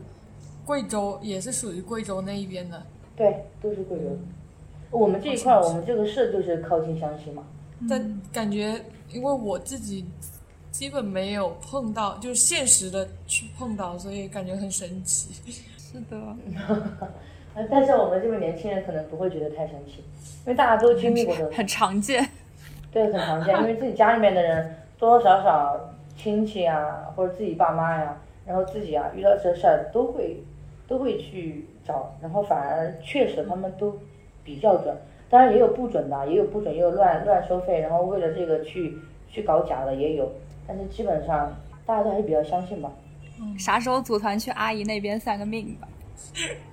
[0.66, 2.82] 贵州，也是属于贵州那一边的。
[3.16, 4.06] 对，都是贵州。
[4.92, 7.44] 我们这一块儿，我们这个市就是靠近湘西嘛。
[7.88, 10.06] 但感觉，因为我自己
[10.72, 15.30] 基本没有碰到，就是现实的去碰到，所以感觉很神奇。
[15.78, 16.18] 是的，
[17.56, 20.04] 呃，但是我们这边年轻人可能不会觉得太神奇，
[20.46, 22.30] 因为大家都经历过的，很常见。
[22.92, 23.56] 对，很常见。
[23.62, 25.80] 因为自己家里面的人多多少少
[26.16, 30.44] 亲戚啊，或者自己爸妈呀，然后自己啊遇到这事儿都会
[30.88, 33.98] 都会去找，然后反而确实他们都
[34.44, 34.96] 比较准，
[35.30, 38.98] 当然也有不准的，也有不准，也有乱乱收费，然后为了这个去
[39.30, 40.32] 去搞假的也有，
[40.68, 42.92] 但是基本上大家都还是比较相信吧。
[43.42, 45.88] 嗯啥时候组团去阿姨那边算个命吧？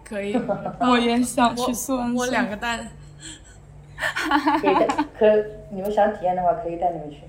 [0.02, 0.34] 可以，
[0.80, 2.30] 我也想去算我算。
[2.30, 2.88] 两个蛋。
[4.60, 4.86] 可以带，
[5.18, 7.22] 可你们想体验的话，可以带你们去。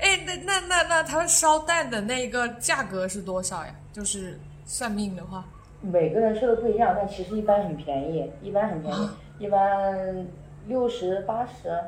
[0.00, 3.74] 哎，那那那那他烧蛋的那个价格是多少呀？
[3.92, 5.44] 就是算命的话，
[5.80, 10.26] 每个人说的不一样，但其实一般很便宜，一般很便宜，一般
[10.66, 11.78] 六十八十，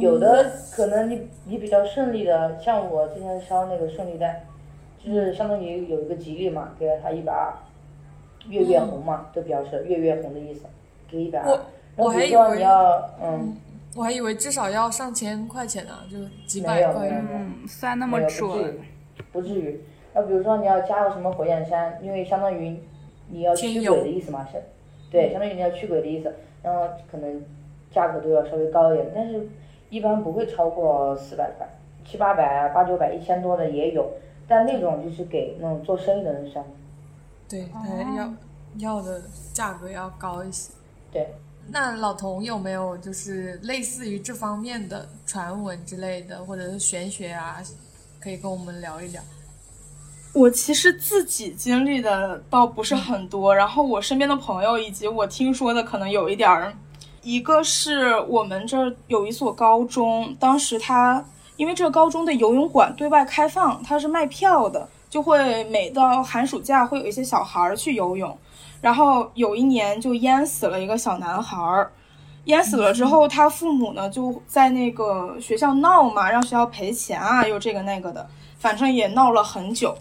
[0.00, 4.42] 有的可能你你比较顺利的，像我之前烧那个顺利蛋，
[5.02, 7.54] 就是相当于有一个吉利嘛，给了他一百二，
[8.48, 10.66] 月月红嘛，就表示月月红的意思，
[11.10, 11.58] 给一百二
[11.96, 12.08] 我。
[12.10, 13.56] 还以为要嗯，
[13.94, 17.08] 我还以为至少要上千块钱呢，就几百块。
[17.08, 18.80] 嗯，算那么准于，，
[19.32, 19.80] 不至于。
[20.12, 22.76] 那比如说你要加个什么火焰山，因为相当于
[23.28, 24.60] 你要驱鬼的意思嘛，是，
[25.10, 27.42] 对，相当于你要驱鬼的意思，然后可能
[27.92, 29.48] 价格都要稍微高一点，但是
[29.88, 31.68] 一般不会超过四百块，
[32.04, 34.10] 七八百啊、八九百、一千多的也有，
[34.48, 36.64] 但那种就是给那种做生意的人上。
[37.48, 38.32] 对，他要
[38.78, 39.22] 要的
[39.52, 40.72] 价格要高一些。
[41.12, 41.28] 对，
[41.72, 47.62] 那老童有没有就是类似于这方面的传闻之类的，或者是玄学啊，
[48.18, 49.22] 可以跟我们聊一聊？
[50.32, 56.72] 我其实自己经历的倒不是很多，然后我身边的朋友以及我听说的可能有一点儿。
[57.22, 61.24] 一个是我们这儿有一所高中，当时它
[61.56, 68.36] 因为这个高中的游泳馆对外开放，它是卖票的，就会每到寒暑假会有一些小孩儿去游泳，
[68.80, 71.92] 然后有一年就淹死了一个小男孩儿。
[72.44, 78.26] 淹死了之后，他父母呢就在那个学校闹嘛，让学校赔钱啊，又这个那个的，
[78.58, 79.96] 反正也闹了很久。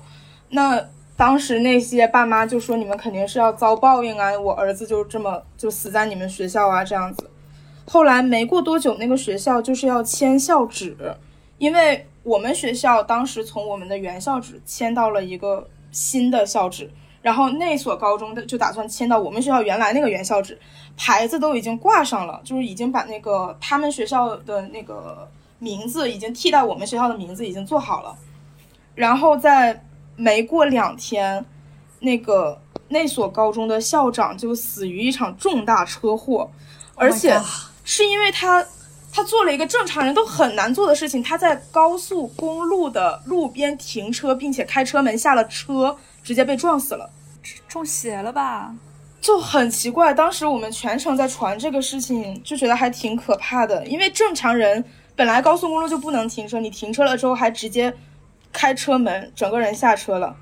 [0.49, 0.81] 那
[1.17, 4.39] 当时那些爸妈就说：“你们肯定是要遭报应啊！
[4.39, 7.29] 我儿子就这么就死在你们学校啊，这样子。”
[7.85, 10.95] 后来没过多久，那个学校就是要迁校址，
[11.57, 16.89] 因为我们学校当时从我们的原校址迁到了一个新的校址，
[17.21, 20.57] 然后那所高中的就打算迁到我们学校原来那个原校址，
[20.95, 25.29] 牌子都已经挂上了，就是已经把那个他们学校的那个
[25.59, 28.15] 名字已经替代我们学校的名字已经做好了，
[28.95, 29.83] 然后在
[30.15, 31.43] 没过两天，
[31.99, 36.49] 那个那所高中的校长就死于一场重大车祸，
[36.95, 37.45] 而且 Oh
[37.83, 38.65] 是因为他
[39.11, 47.09] 他做了一个正常人都很难做的事情，他在高速公路的路边停车，并且开车门下了车，直接被撞死了。
[47.67, 48.73] 中邪了吧？
[49.21, 53.85] 就很奇怪，当时我们全程在传这个事情，就觉得还挺可怕的。
[53.85, 54.83] 因为正常人
[55.15, 57.93] 本来高速公路就不能停车，你停车了之后还直接
[58.53, 60.35] 开车门，整个人下车了。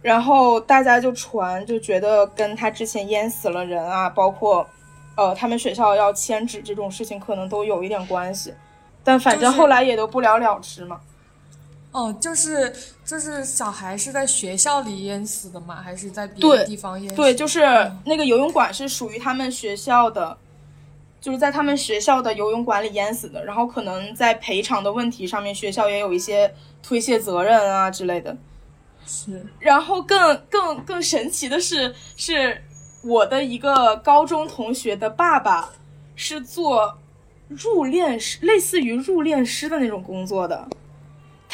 [0.00, 4.66] 然后大家就传，就觉得跟他之前淹死了人啊，包括
[5.16, 8.54] 呃他们学校要迁址这种事情，可能都有一点关系。
[9.02, 11.00] 但反正后来也都不了了之嘛。
[11.96, 12.70] 哦，就是
[13.06, 15.76] 就是小孩是在学校里淹死的吗？
[15.82, 17.16] 还是在别的地方淹死？
[17.16, 17.60] 对，就是
[18.04, 20.36] 那个游泳馆是属于他们学校的，
[21.22, 23.42] 就是在他们学校的游泳馆里淹死的。
[23.46, 28.36] 然后可能在赔偿的问题上面，学校也有一些推卸责任啊之类的。
[29.06, 32.62] 是然后更更更神奇的是，是
[33.02, 35.72] 我的一个高中同学的爸爸
[36.14, 36.98] 是做
[37.48, 40.68] 入殓师，类似于入殓师的那种工作的。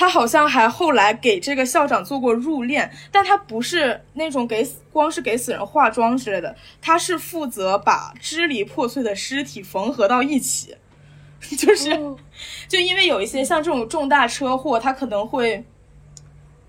[0.03, 10.75] 他好像还后来给这个校长做过入殓，但他不是那种给死光是给死人化妆之类的，他是负责把支离破碎的尸体缝合到一起，
[11.57, 11.91] 就是、
[12.67, 15.65] 就因为有一些像这种重大车祸，他可能会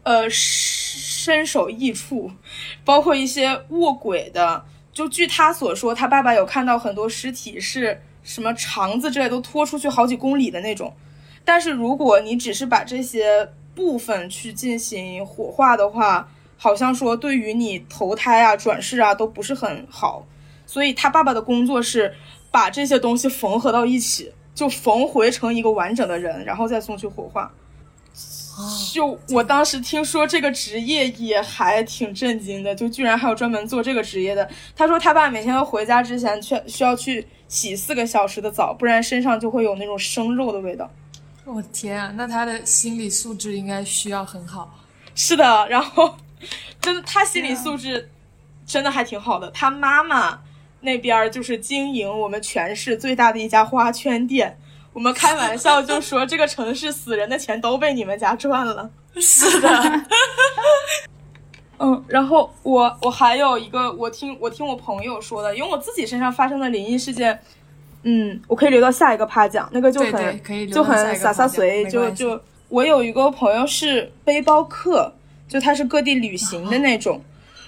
[0.04, 2.30] 呃身首异处，
[2.86, 4.64] 包括一些卧轨的。
[4.94, 10.94] 就据他所说，他爸爸有看到很多尸体是什么肠子之类都拖出去好几公里的那种。
[11.46, 20.26] 但是如果你只是把这些部分去进行火化的话，好像说对于你投胎啊、转世啊都不是很好。
[20.66, 22.14] 所以他爸爸的工作是
[22.50, 27.52] 把这些东西缝合到一起，就缝回成一个完整的人，然后再送去火化。
[28.94, 34.48] 就我当时听说这个职业也还挺震惊的，就居然还有专门做这个职业的。
[34.76, 40.90] 他说他爸每天回家之前去需要去洗四个小时的澡，不然身上就会有那种生肉的味道。
[41.46, 44.80] 我天啊，那他的心理素质应该需要很好。
[45.14, 46.16] 是的，然后
[46.82, 48.10] 真的他心理素质
[48.66, 49.52] 真的还挺好的。
[49.52, 50.40] 他妈妈
[50.82, 54.58] 那边就是经营我们全市最大的一家花圈店。
[54.94, 58.90] 我们开玩笑就说这个城市死人的钱都被你们家赚了。
[59.20, 60.06] 是的，
[61.80, 67.40] 嗯，然后我我还有一个，我听我听我朋友说的，因为我自己身上发生的灵异事件，
[68.04, 72.40] 嗯，我可以留到下一个趴讲，那个就很就很洒洒随，就就
[72.70, 75.14] 我有一个朋友是背包客，
[75.48, 77.22] 就他是各地旅行的那种，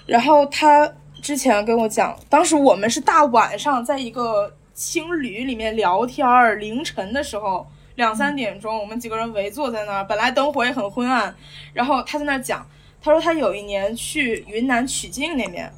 [0.06, 11.34] 然后他之前跟我讲，当时我们是大晚上在一个青旅里面聊天儿，凌晨的时候两三点钟，我们几个人围坐在那儿，本来灯火也很昏暗，
[11.72, 12.66] 然后他在那儿讲，
[13.02, 15.72] 他说他有一年去云南曲靖那边，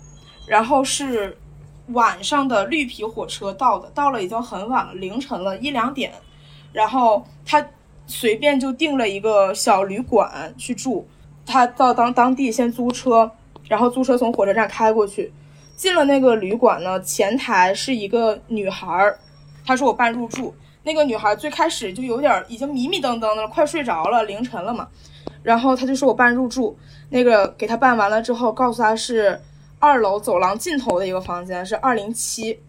[0.49, 1.37] 然后是
[1.89, 6.13] 晚上的绿皮火车到的，到了已经很晚了，凌晨了一两点，
[6.73, 7.65] 然后他
[8.07, 11.07] 随便就订了一个小旅馆去住，
[11.47, 13.31] 他到当当地先租车，
[13.69, 15.33] 然后租车从火车站开过去，
[15.77, 19.19] 进了那个旅馆呢，前台是一个女孩儿，
[19.65, 20.55] 她说我办入住。
[20.85, 24.89] 那个女孩最开始就有点已经迷迷瞪瞪的，快睡着了，凌晨了嘛。
[25.43, 26.79] 然后她就说我办入住，
[27.11, 29.39] 那个给她办完了之后，告诉她是
[29.79, 32.61] 二楼走廊尽头的一个房间，是二零七。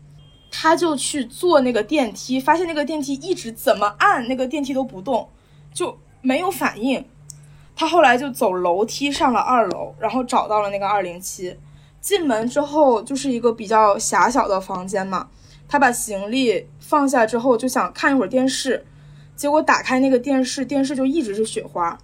[0.52, 5.30] 他就去坐那个电梯，发现那个电梯一直怎么按那个电梯都不动，
[5.72, 7.06] 就没有反应。
[7.76, 11.56] 他后来就走楼梯上了二楼，然后找到了那个二零七。
[12.02, 15.30] 进门之后就是一个比较狭小的房间嘛，
[15.68, 18.86] 他把行李放下之后就想看一会儿电视，
[19.36, 21.96] 结果打开那个电视，电视就一直是雪花，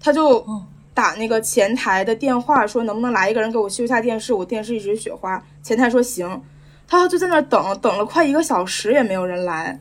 [0.00, 0.46] 他就
[0.94, 5.42] 打那个前台的电话说能不能来一个人给我修一下电视，我电视一直雪花。
[5.60, 6.40] 前台说行，
[6.86, 9.78] 他就在那等等了快一个小时也没有人来，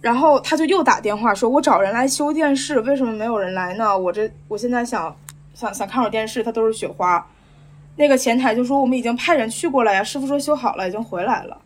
[0.00, 3.96] 然后他就又打电话说，我找人来修电视，为什么没有人来呢？
[3.96, 5.16] 我这我现在想
[5.54, 7.24] 想想看会电视，它都是雪花。
[7.96, 11.56] 那个前台就说我们已经派人去过了呀，师傅说修好了，已经回来了。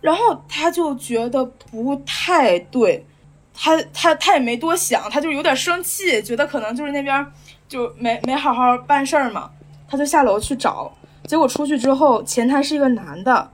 [0.00, 3.04] 然后他就觉得不太对，
[3.52, 7.26] 他他他也没多想，他就有点生气，觉得可能就是那边
[7.70, 9.48] 就没没好好办事儿嘛，
[9.88, 10.92] 他就下楼去找。
[11.24, 13.48] 结果出去之后，前台是一个男的，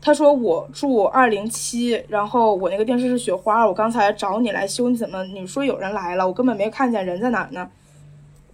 [0.00, 7.68] 他说我住二零七，然后我那个电视是雪花，我刚才找你来修，你怎么你说有人来了，我根本没看见人在哪儿呢？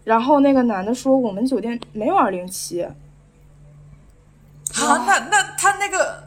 [0.02, 2.92] 然后那个男的说我们酒店没有二零七，啊，
[4.74, 6.24] 那那他那个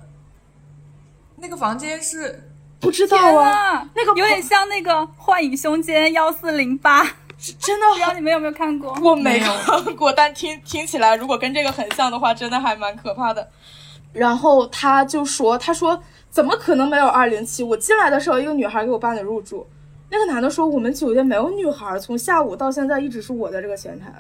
[1.36, 7.04] 那个房间是不知道啊，那个有点像那个《幻影凶间幺四零八》，
[7.60, 8.94] 真的不知道你们有没有看过？
[9.02, 13.50] 我没看过，但听听起来，如果跟这个很像的话，真的还蛮可怕的。
[14.12, 17.64] 然后他就说：“他说怎么可能没有二零七？
[17.64, 19.68] 我进来的时候，一个女孩给我办的入住。
[20.10, 24.12] 那个男的说，我们酒店没有女孩，从下午到现在一直是我在这个前台。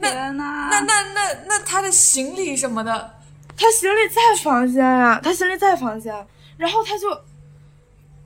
[0.00, 3.14] 天呐，那那那那他的行李什么的，
[3.56, 6.26] 他行李在房间啊，他行李在房间。
[6.56, 7.20] 然后他就他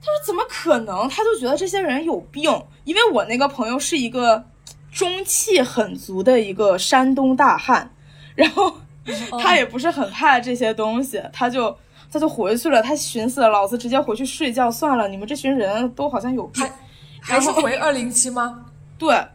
[0.07, 1.09] 说怎么可能？
[1.09, 2.51] 他就觉得这些人有病，
[2.85, 4.45] 因为我那个朋友是一个
[4.93, 7.91] 中气很足的一个山东大汉，
[8.35, 8.73] 然后
[9.43, 11.77] 他也不是很怕这些东西，他就
[12.11, 12.83] 他就回去了。
[12.83, 16.73] 他寻思老子直接回去睡觉算了，你们这群人都好像有病还。
[17.21, 18.67] 还是回二零七吗？
[18.97, 19.27] 对，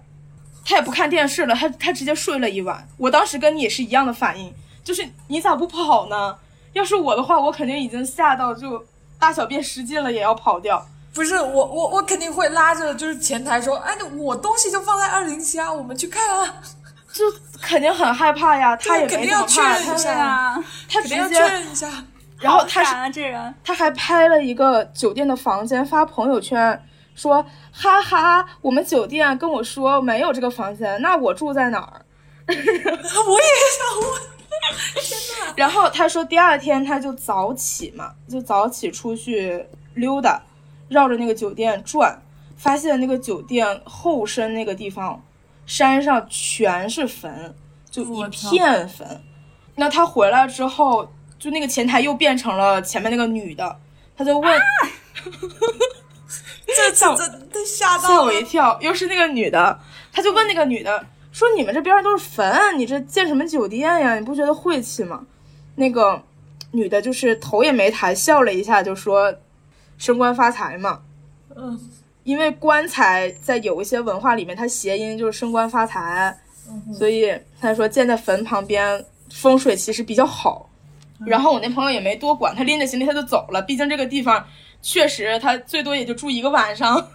[0.64, 2.88] 他也不看电视了，他他直接睡了一晚。
[2.96, 4.54] 我当时跟你也是一样的反应，
[4.84, 6.38] 就是你咋不跑呢？
[6.72, 8.82] 要是我的话，我肯定已经吓到就
[9.22, 10.84] 大小便失禁了，也要跑掉。
[11.14, 16.56] 不是我我我肯定会拉着就是前台说，哎，那我东西就放在二零七啊，我们去看啊，
[17.14, 17.24] 就
[17.62, 21.88] 肯定很害怕呀，他也没怎么肯定要确怕，对啊，他直肯定要确接，认一下。
[22.40, 32.02] 然后他是啊，这人他还拍了一个酒店的房间发朋友圈，说哈哈，我们酒店跟我说没有这个房间，那我住在哪儿？
[32.48, 34.22] 我也想问，
[35.56, 40.42] 然后他说第二天他就早起嘛，就早起出去溜达，
[40.88, 42.22] 绕着那个酒店转，
[42.58, 45.24] 发现那个酒店后身那个地方，
[45.66, 47.54] 山上全是坟，
[47.90, 49.24] 就一片坟。
[49.76, 53.80] 那他回来之后，就那个前台又变成了前面那个女的，
[54.16, 54.62] 他就问，
[56.68, 57.16] 这这
[57.52, 59.80] 这吓到吓我一跳，又是那个女的，
[60.14, 64.16] 他就问那个女的说：“你们这边上都是坟，你这建什么酒店呀？
[64.16, 65.26] 你不觉得晦气吗？”
[65.76, 66.22] 那个
[66.72, 69.34] 女的就是头也没抬，笑了一下，就说
[69.98, 71.00] ：“升官发财嘛。”
[71.56, 71.80] 嗯，
[72.24, 76.38] 因为棺材在有一些文化里面，它谐音就是升官发财，
[76.98, 80.70] 所以他说建在坟旁边风水其实比较好。
[81.26, 83.62] 然后我那朋友也没多管，他拎着行李他就走了。
[83.62, 84.46] 毕竟这个地方
[84.82, 87.08] 确实他最多也就住一个晚上，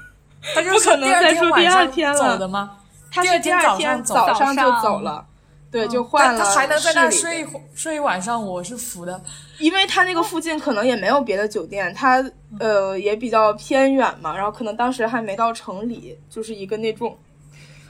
[0.54, 2.78] 他就不可能再住第二天了走的吗？
[3.16, 5.26] 他是第第二二天天早早上就走了。
[5.68, 9.20] 对，就换了但他还能在那里睡一会睡一晚上，我是服的。
[9.58, 12.24] 因为他那个附近可能也没有别的酒店，他
[12.60, 17.18] 呃也比较偏远嘛，然后可能当时还没到城里，就是一个那种，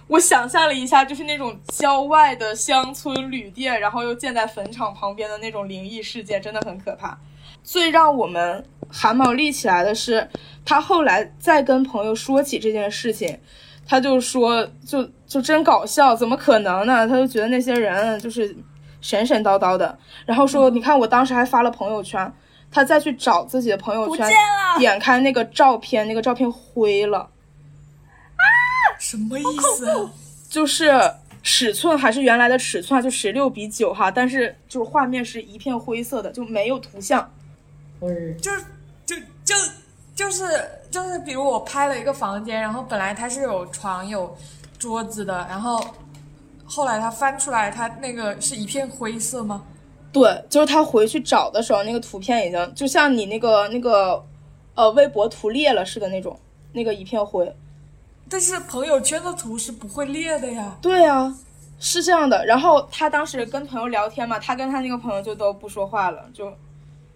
[0.08, 7.16] 我想象了一下，就是那种郊外的乡村旅店，然后又建在坟场旁边的那种灵异事件，真的很可怕。
[7.62, 10.28] 最让我们汗毛立起来的是，
[10.64, 13.38] 他后来再跟朋友说起这件事情，
[13.86, 17.06] 他就说就就真搞笑，怎么可能呢？
[17.08, 18.56] 他就觉得那些人就是
[19.00, 22.32] 神神叨叨的，然后说你看我当时还发了朋友圈，
[22.70, 24.28] 他再去找自己的朋友圈
[24.78, 28.44] 点开那个照片，那个照片灰了，啊
[28.98, 29.44] 什么意
[29.76, 30.10] 思啊？
[30.48, 30.92] 就是
[31.42, 37.30] 尺寸还是原来的尺寸，就十六比九哈，但是就是画面是一片灰色的，就没有图像。
[38.00, 39.54] 就是就就就
[40.14, 40.44] 就是
[40.90, 44.36] 就是，比如我拍了一个房间，然后本来它是有床有
[44.78, 45.82] 桌子的，然后
[46.64, 49.62] 后来他翻出来，他那个是一片灰色吗？
[50.12, 54.24] 对，就是他回去找的时候，那个图片已经就像你那个那个
[54.74, 56.38] 呃微博图裂了似的那种，
[56.72, 57.54] 那个一片灰。
[58.28, 60.76] 但是朋友圈的图是不会裂的呀。
[60.80, 61.36] 对啊，
[61.78, 62.44] 是这样的。
[62.46, 66.52] 然后他当时跟朋友聊天嘛，他跟他那个朋友就都不说话了，就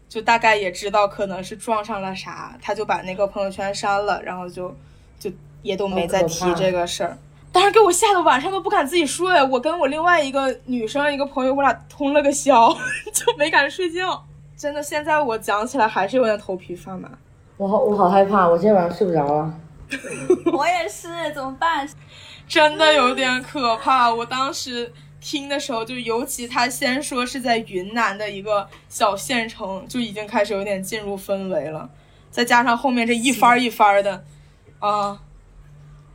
[0.09, 4.73] 就大概也知道可能是撞上了啥，他就把那个朋友圈删了，然后就
[5.19, 5.31] 就
[5.63, 7.19] 也都没再提这个事儿。
[7.53, 12.69] 当时给我吓得晚上都不敢自己睡，我跟我另外一个女生一个朋友，我俩通了个宵，
[13.13, 14.25] 就没敢睡觉。
[14.57, 17.11] 真的，现在我讲起来还是有点头皮发麻。
[17.57, 19.55] 我好我好害怕，我今天晚上睡不着了。
[20.53, 21.89] 我也是，怎么办？
[22.47, 24.13] 真的有点可怕。
[24.13, 31.91] 我当时听的时候，就尤其他先说是在云南的一个小县城，就已经开始有点进入氛围了。
[32.31, 34.23] 再加上后面这一番儿一番儿的，
[34.79, 35.19] 啊，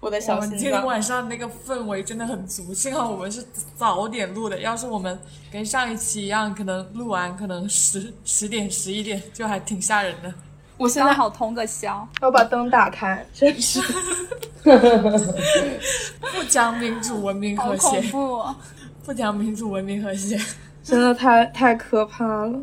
[0.06, 0.86] 我的我小心们今天。
[0.86, 3.44] 晚上那个氛围真的很足，幸好我们是
[3.76, 5.20] 早点录的，要是我们
[5.52, 10.32] 跟上一期一样，可能录完可能十十点十一点，就还挺吓人的。
[10.78, 12.08] 我现在好通个宵。
[12.22, 13.82] 要把灯打开，真是。
[14.62, 18.46] 不讲民主文明和谐，恐怖！
[19.04, 20.40] 不讲民主文明和谐。
[20.84, 22.60] 真的太太可怕了。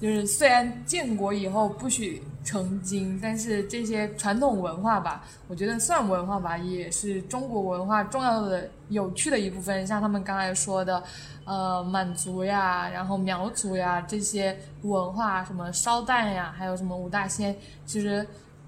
[0.00, 9.86] 就是虽然建国以后不许成精，但是这些传统文化吧，我觉得算文化吧，也是中国文化重要的、有趣的一部分。
[9.86, 11.02] 像他们刚才说的，
[11.44, 18.24] 呃，满族呀，然后苗族呀这些文化，什么烧蛋呀，还有什么五大仙，其实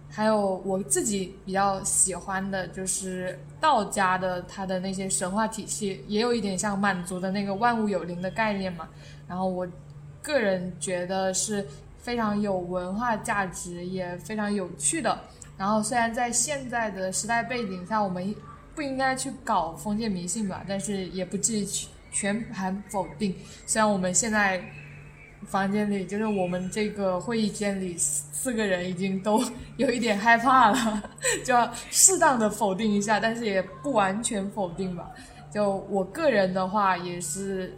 [0.08, 8.88] 还有我自己比较喜欢的就是道家的它的那些神话体系，也有一点像满族的那个万物有灵的概念嘛。
[9.28, 9.68] 然后我
[10.32, 11.66] 个人觉得是
[11.98, 15.18] 非常有文化价值，也非常有趣的。
[15.56, 18.34] 然后虽然在现在的时代背景下，我们
[18.74, 21.66] 不应该去搞封建迷信吧，但是也不至于
[22.12, 23.34] 全盘否定。
[23.66, 24.62] 虽然我们现在
[25.46, 29.42] 房间里，就是我们这个会议间里四个人已经都
[29.76, 31.02] 有一点害怕了，
[31.44, 35.10] 就要适当的否定一下，但是也不完全否定吧。
[35.52, 37.76] 就我个人的话，也是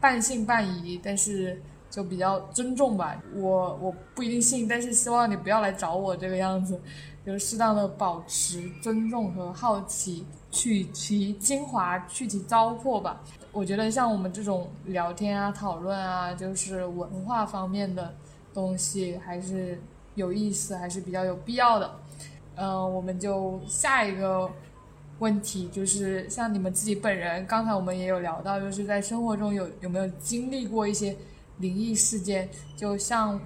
[0.00, 1.60] 半信半疑，但是
[1.92, 3.22] 就比较尊重吧。
[3.34, 6.80] 我我不一定信，但是希望你不要来找我这个样子，
[7.26, 13.20] 就是适当的保持尊重和好奇，取其精华，去其糟粕吧。
[13.52, 18.14] 我觉得像我们这种聊天啊、讨论啊，就是文化方面的
[18.54, 19.78] 东西，还是
[20.14, 21.94] 有意思，还是比较有必要的。
[22.54, 24.50] 嗯、我们就下一个
[25.18, 31.14] 问题，就是像你们自己本人，刚才我们也有聊到，就是在生活中有有没有经历过一些
[31.62, 32.46] 灵异事件？
[32.76, 33.40] 就像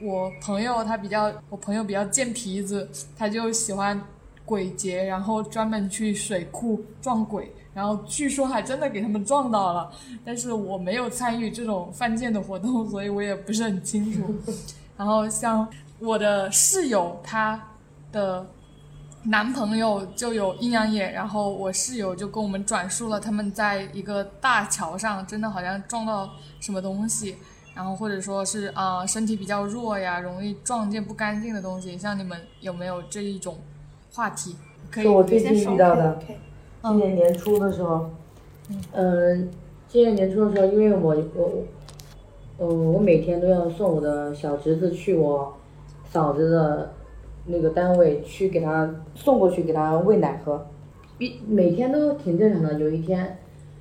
[0.00, 4.00] 我朋友他比较，我朋友比较贱皮子，他就喜欢
[4.44, 9.90] 鬼节，然后专门去水库撞鬼，然后据说还真的给他们撞到了。
[10.24, 14.34] 但是我没有参与这种犯贱的活动，所以我也不是很清楚。
[14.96, 15.66] 然后像
[15.98, 17.60] 我的室友，他
[18.12, 18.46] 的
[19.22, 26.28] 男朋友就有阴阳眼，然后我室友就跟我们转述了他们在一个大桥上，真的好像撞到
[26.60, 27.36] 什么东西，
[27.74, 31.98] 然后或者说是啊、呃身体比较弱呀，容易撞见不干净的东西。
[31.98, 33.56] 像你们有没有这一种
[34.12, 34.56] 话题？
[34.90, 36.18] 可以是我最近遇到的。
[36.82, 38.10] 今年年初的时候，
[38.92, 39.50] 嗯，
[39.88, 41.50] 今年年初的时候，因为我我，
[42.58, 45.54] 呃，我每天都要送我的小侄子去我
[46.10, 46.92] 嫂子的
[47.46, 50.66] 那个单位去给他送过去给他喂奶喝，
[51.18, 52.74] 一每天都挺正常的。
[52.74, 53.38] 有一天，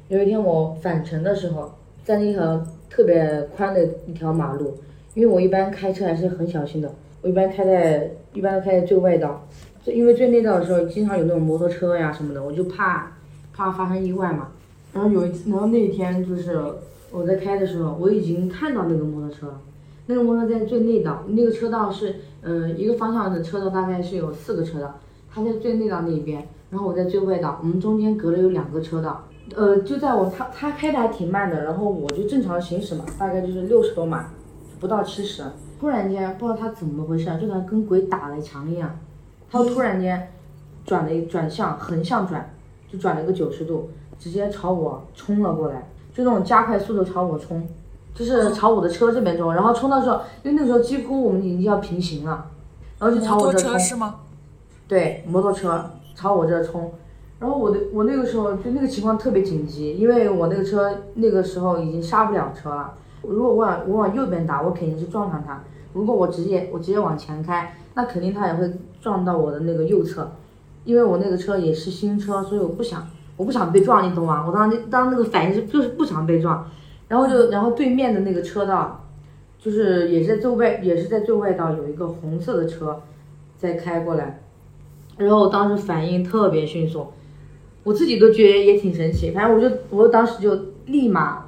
[0.08, 1.72] 有一天我返程的时候，
[2.04, 2.66] 在那条
[2.96, 4.78] 特别宽的一条马路，
[5.16, 9.48] 因为我一般开车还是很小心的，我一般开在一般开在最外道，
[9.84, 13.12] 就因为最内道的时候经常有那种摩托车呀什么的，我就怕
[13.52, 14.50] 怕发生意外嘛。
[14.94, 16.56] 然后有一次，然后那一天就是
[17.10, 19.60] 我在开的时候，我已经看到那个摩托车了。
[20.06, 22.14] 那个摩托车在最内道，那个车道是，
[22.44, 25.00] 嗯、一个方向的车道大概是有四个车道，
[25.34, 29.24] 它在最内道那一边，然后我在最外道，我们中间隔了有两个车道。
[29.56, 34.28] 呃，就在我他他开的还挺慢的，然后我就正常行驶嘛，大概就是六十多码，
[34.80, 35.44] 不到七十。
[35.80, 38.98] 突然间不知道他怎么回事，就像跟鬼打了一墙一样，
[39.52, 40.30] 他突然间
[40.86, 42.54] 转了一转向，横向转，
[42.90, 47.68] 就转了一个九十度，直接朝我冲了过来，就那种加快速度朝我冲，
[48.16, 52.50] 就是朝我的车这边冲，然后冲到时候，因为那个时候几乎我们已经要平行了，
[52.98, 54.16] 然后就朝我这冲车，是吗？
[54.88, 56.94] 对，摩托车朝我这儿冲，
[57.44, 62.94] 然后我的我那个时候就那个情况特别紧急，因为我那个车那个时候已经刹不了车了。
[63.22, 68.72] 如果我往我往右边打，我肯定是撞上他；如果我直接我直接往前开，那肯定他也会
[69.02, 70.32] 撞到我的那个右侧，
[70.86, 74.46] 因为我那个车也是新车，所以我不想我不想被撞，你懂吗？
[74.48, 76.66] 我当时当那个反应是就是不想被撞，
[77.10, 79.04] 然后就然后对面的那个车道，
[79.60, 83.02] 就是也是在最外也是在最外道有一个红色的车
[83.58, 84.40] 在开过来。
[85.18, 87.08] 然后我当时反应特别迅速，
[87.84, 89.32] 我自己都觉得也挺神奇。
[89.32, 91.46] 反正我就我当时就立马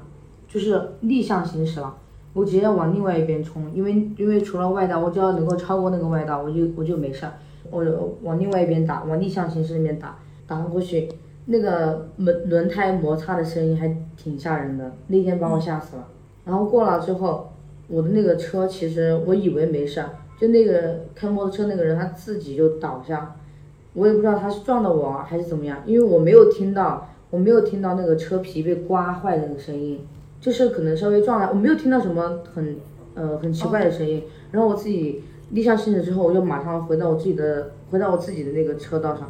[0.47, 1.95] 就是逆向行驶了，
[2.33, 7.33] 我直接往另外一边冲，因为因为除了外道，我只要能够超过那个外道，我就我就没事儿。
[7.71, 11.09] 我就往另外一边打，往逆向行驶那边打，打过去，
[11.47, 16.07] 那个轮轮胎摩擦的声音还挺吓人的，那天把我吓死了。
[16.45, 17.51] 然后过了之后，
[17.87, 20.09] 我的那个车其实我以为没事儿，
[20.39, 23.35] 就那个开摩托车那个人他自己就倒下，
[23.95, 30.05] 我也不知道他是撞到我还是怎么样，因为我没有听到，我没有听到那个车皮被刮坏的那个声音，
[30.39, 32.77] 就是可能稍微撞了，我没有听到什么很
[33.15, 34.23] 呃很奇怪的声音。
[34.51, 39.27] 然后我自己逆向行驶之后，我就马上回到我自己的回到我自己的那个车道上，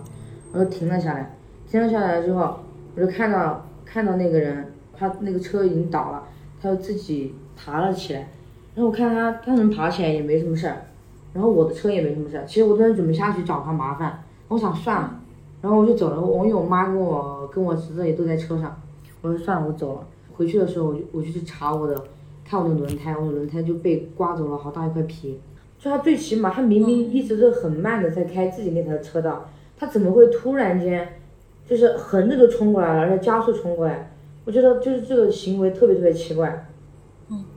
[0.51, 1.37] 然后停了下来。
[1.69, 2.57] 停了下来之后，
[2.95, 6.23] 我就看到看到那个人，他那个车已经倒了，
[6.61, 8.29] 他就自己爬了起来。
[8.75, 10.85] 然后我看他他能爬起来也没什么事儿，
[11.33, 12.41] 然后我的车也没什么事。
[12.45, 15.19] 其实我当时准备下去找他麻烦，我想算了，
[15.61, 16.21] 然后我就走了。
[16.21, 18.79] 我因为我妈跟我跟我侄子也都在车上，
[19.21, 20.07] 我说算了，我走了。
[20.33, 21.95] 回去的时候我就我就去查我的，
[22.43, 25.39] 看我的轮胎，我的轮胎就被刮走了好大一块皮。
[25.79, 31.19] 就他最起码他明明一直是很慢的在开自己那条车道，他怎么会突然间
[31.67, 34.11] 就是横着就冲过来了，而且加速冲过来？
[34.45, 36.67] 我觉得就是这个行为特别特别奇怪。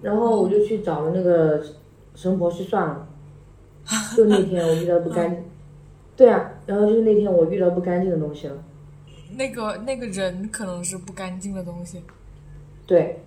[0.01, 1.63] 然后我就去找了那个
[2.15, 3.07] 神婆去算了，
[4.17, 5.45] 就那天我遇到不干净，
[6.19, 8.57] 对啊，然后就是那天我遇到不干净的东西了，
[9.37, 12.03] 那个那个人可能是不干净的东西。
[12.85, 13.21] 对，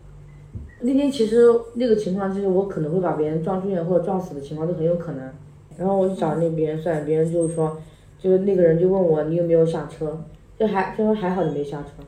[0.82, 5.34] 那天其实那个情况就是我可能会把别人撞住院或者撞死的情况都很有可能，
[5.78, 7.82] 然后我就找那别人算，别人就是说，
[8.20, 10.22] 就是那个人就问我你有没有下车，
[10.60, 12.04] 就还就说还好你没下车，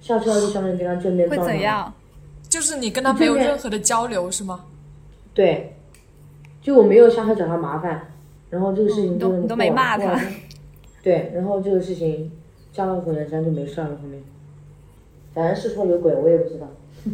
[0.00, 1.60] 下车就相当于跟他正面会撞上了。
[1.60, 1.92] 怎样？
[2.48, 4.64] 就是你跟他没有任何的交流是吗？
[5.34, 5.74] 对，
[6.62, 8.09] 就我没有下车找他麻烦，
[8.50, 10.20] 然后这个事情你都你都没骂他
[11.02, 12.30] 对，然后这个事情
[12.72, 14.22] 加了火焰山就没事儿了，后面，
[15.32, 16.66] 反正是说有鬼，我也不知道。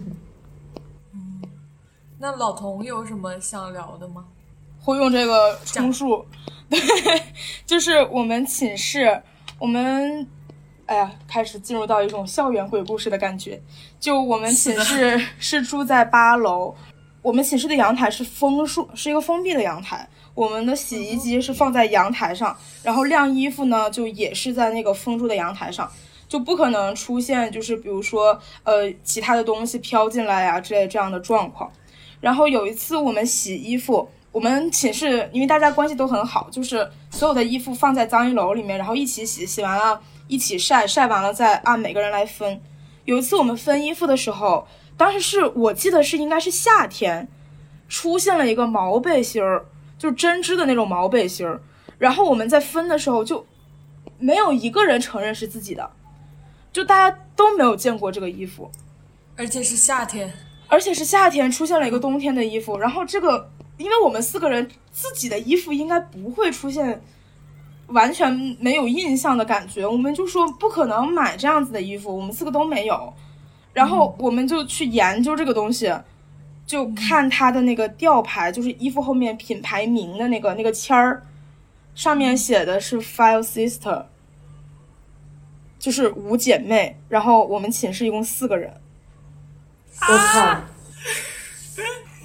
[2.18, 4.24] 那老童有什么想聊的吗？
[4.80, 6.24] 会用这个充数，
[6.70, 6.80] 对，
[7.66, 9.22] 就是我们寝室，
[9.58, 10.26] 我们，
[10.86, 13.60] 哎呀，开始进入到一种校园鬼故事的感觉。
[14.00, 16.74] 就我们寝室是住在八楼，
[17.20, 20.08] 我们寝室的阳台是封住，是一个封闭的阳台。
[20.36, 25.90] 我们的洗衣机是放在阳台上，然后晾衣服呢，就也是在那个封住的阳台上，
[26.28, 31.72] 就不可能出现就是比如说呃其他的东西飘进来呀、之类这样的状况。
[32.20, 42.60] 然后有一次我们洗衣服，我们寝室因为大家关系都很好，就是所有的衣服放在脏衣篓里面，然后一起洗，洗完了一起晒，晒完了再按每个人来分。
[43.06, 44.66] 有一次我们分衣服的时候，
[44.98, 47.26] 当时是我记得是应该是夏天，
[47.88, 49.64] 出现了一个毛背心儿，
[49.98, 51.60] 就是针织的那种毛背心儿。
[51.98, 53.46] 然后我们在分的时候就
[54.18, 55.90] 没有一个人承认是自己的，
[56.72, 58.70] 就大家都没有见过这个衣服。
[59.38, 60.32] 而且是夏天，
[60.66, 67.02] 而且是夏天出现了一个冬天的衣服，然后这个，因为我们四个人自己的衣服应该不会出现
[67.88, 73.12] 完全没有印象的感觉，我们就说不可能买这样子的衣服，我们四个都没有。
[73.74, 75.92] 然后我们就去研究这个东西，
[76.66, 81.22] 就看它的那个吊牌，就是衣服后面品牌名的那个那个签儿，
[81.94, 84.06] 上面写的是 Five Sister，
[85.78, 86.98] 就是五姐妹。
[87.08, 88.80] 然后我们寝室一共四个人，
[90.00, 90.60] 我靠！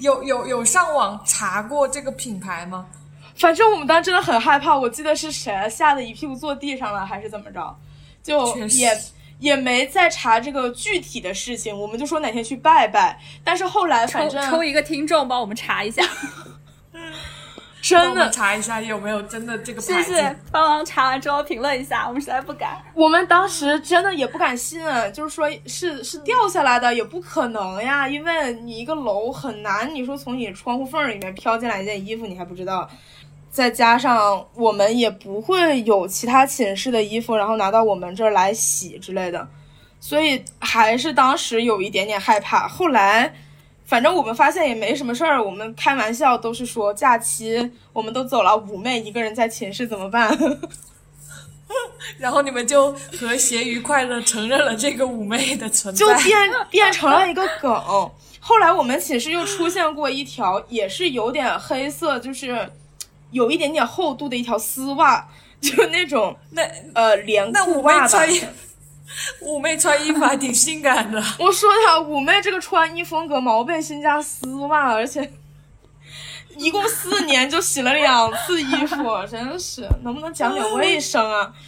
[0.00, 2.88] 有有有上网查过这个品牌吗？
[3.36, 7.76] 反正我们当时真的很害怕，我记得是谁吓得一屁股坐地上了，还是怎么着，
[8.22, 8.90] 就也
[9.42, 13.18] 也没再查这个具体的事情，我们就说哪天去拜拜。
[13.42, 16.02] 但是后来反抽正抽一个听众帮我们查一下，
[16.92, 17.02] 帮
[17.82, 20.14] 真的，查一下有没有真的这个谢牌子。
[20.14, 22.80] 谢帮忙查完之后评论一下，我们实在不敢。
[22.94, 24.80] 我们当时真的也不敢信，
[25.12, 32.88] 就是说是是掉下来的，也不可能呀，因为你一个楼很难，你说从你窗户缝里面飘进来一件衣服，你还不知道。
[33.52, 39.46] 再加上我们也不会有其他寝室的衣服，然后拿到我们这儿来洗之类的，
[40.00, 42.66] 所以还是当时有一点点害怕。
[42.66, 43.34] 后来，
[43.84, 50.34] 反正我们发现也没什么事儿，我们开玩笑都是说假期我们都走了，五妹一个人在寝室怎么办？
[52.18, 55.98] 然后你们就和谐愉快的承认了这个妩媚的存在。
[55.98, 56.38] 就变
[56.70, 57.70] 变成了一个梗。
[58.40, 62.68] 后来我们寝室又出现过一条，也是有点黑色，就是
[63.32, 65.26] 有一点点厚度的一条丝袜，
[65.60, 66.62] 就那种那
[66.94, 68.02] 呃连裤袜吧。
[68.02, 68.42] 媚穿衣，
[69.42, 71.22] 妩媚穿衣服还挺性感的。
[71.38, 75.32] 我说她妩媚这个穿衣风格，毛背心加丝袜，而且
[76.56, 81.52] 一共四年就洗了两次衣服，真是能不能讲点卫生啊？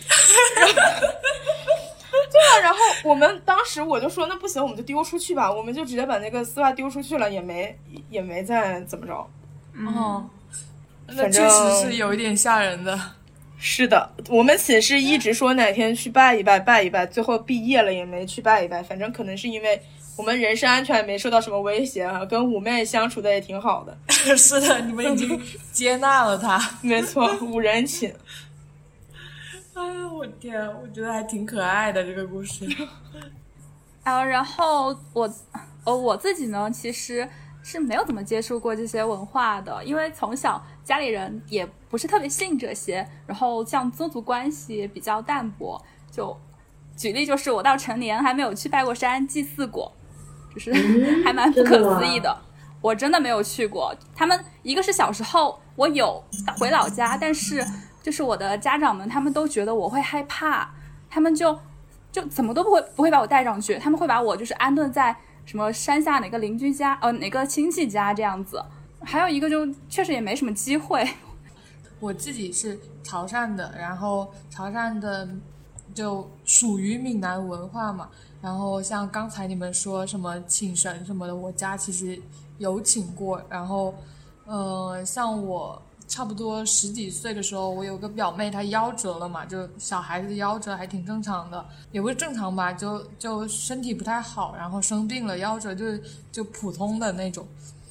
[2.31, 9.15] 对啊，然后我们当时我就说那不行，我们就丢出去吧，我们就直接把那个丝袜丢出去了，也没也没再怎么着。
[9.87, 10.25] 哦，
[11.07, 12.99] 那反确实正是有一点吓人的。
[13.59, 18.83] 是的，我们寝室一直说哪天去拜一拜，拜一拜，最后毕业了也没去拜一拜。
[18.83, 19.81] 反正可能是因为
[20.17, 23.97] 我们人身安全没受到什么威胁啊，跟五妹相处的也挺好的。
[24.37, 25.41] 是的，你们已经
[25.73, 26.61] 接纳了他。
[26.83, 28.15] 没错，五人寝。
[29.73, 32.67] 哎呀，我天，我觉得还挺可爱的这个故事。
[34.05, 35.35] 啊，然后我，
[35.85, 37.27] 呃，我自己呢，其实
[37.63, 45.82] 是没有怎么接触过这些文化的，因为从小家里人也不是特别信这些，然后像宗族关系也比较淡薄。
[46.11, 46.37] 就
[46.97, 49.91] 举例，就是我到成年还没有去拜过山、祭祀过，
[50.55, 50.72] 就是
[51.24, 52.37] 还蛮不可思议的。
[52.80, 53.97] 我真的没有去过。
[54.14, 56.22] 他们一个是小时候我有
[56.59, 57.64] 回老家，但是
[58.03, 60.68] 就是我的家长们他们都觉得我会害怕，
[61.09, 61.59] 他们就
[62.12, 65.16] 就怎么都不会不会把我带上去，他们会把我就是安顿在
[65.47, 68.62] 什么山下哪个邻居家呃哪个亲戚家这样子。
[69.05, 71.09] 还有一个就确实也没什么机会，
[72.01, 75.29] 我自己是潮汕的，然后潮汕的
[75.95, 78.09] 就属于闽南文化嘛。
[78.43, 82.21] 然后像刚才你们说什么请神什么的，我家其实
[82.59, 83.41] 有请过。
[83.49, 83.95] 然后，
[84.45, 95.87] 呃，像我差不多十几岁的时候，我有个表妹，她夭折了嘛，就小孩子夭折还挺正常的，也不是正常吧，就就身体不太好，然后生病了，夭折就
[96.31, 97.47] 就普通的那种。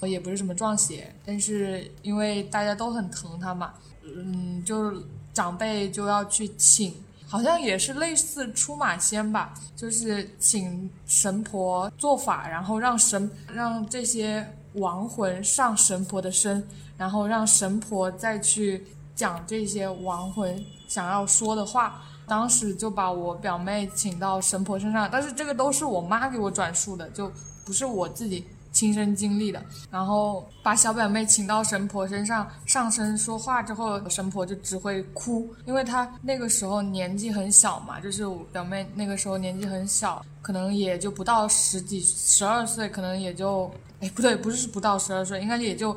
[0.07, 3.73] 也不是什么撞邪，但是因为大家都很疼他嘛，
[4.03, 4.97] 嗯，就是
[5.33, 6.93] 长辈就要去请，
[7.27, 18.85] 好像也是类似出马仙吧，就是请神婆做法，然后让神让这些亡魂上神婆的身，然后让神婆再去
[19.15, 22.01] 讲这些亡魂想要说的话。
[22.25, 27.29] 当时就把我表妹请到神婆身上，但是这个都是我妈给我转述的，就
[27.65, 28.45] 不是我自己。
[28.73, 43.71] 亲身经历的，然后把小表妹请到神婆身上上身说话之后，神婆就只会哭，因为她那个时候年纪很小嘛，就是我表妹那个时候年纪很小，可能也就不到十几十二岁，可能也就
[44.01, 45.95] 哎不对，不是不到十二岁，应该也就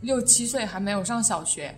[0.00, 1.72] 六七岁，还没有上小学，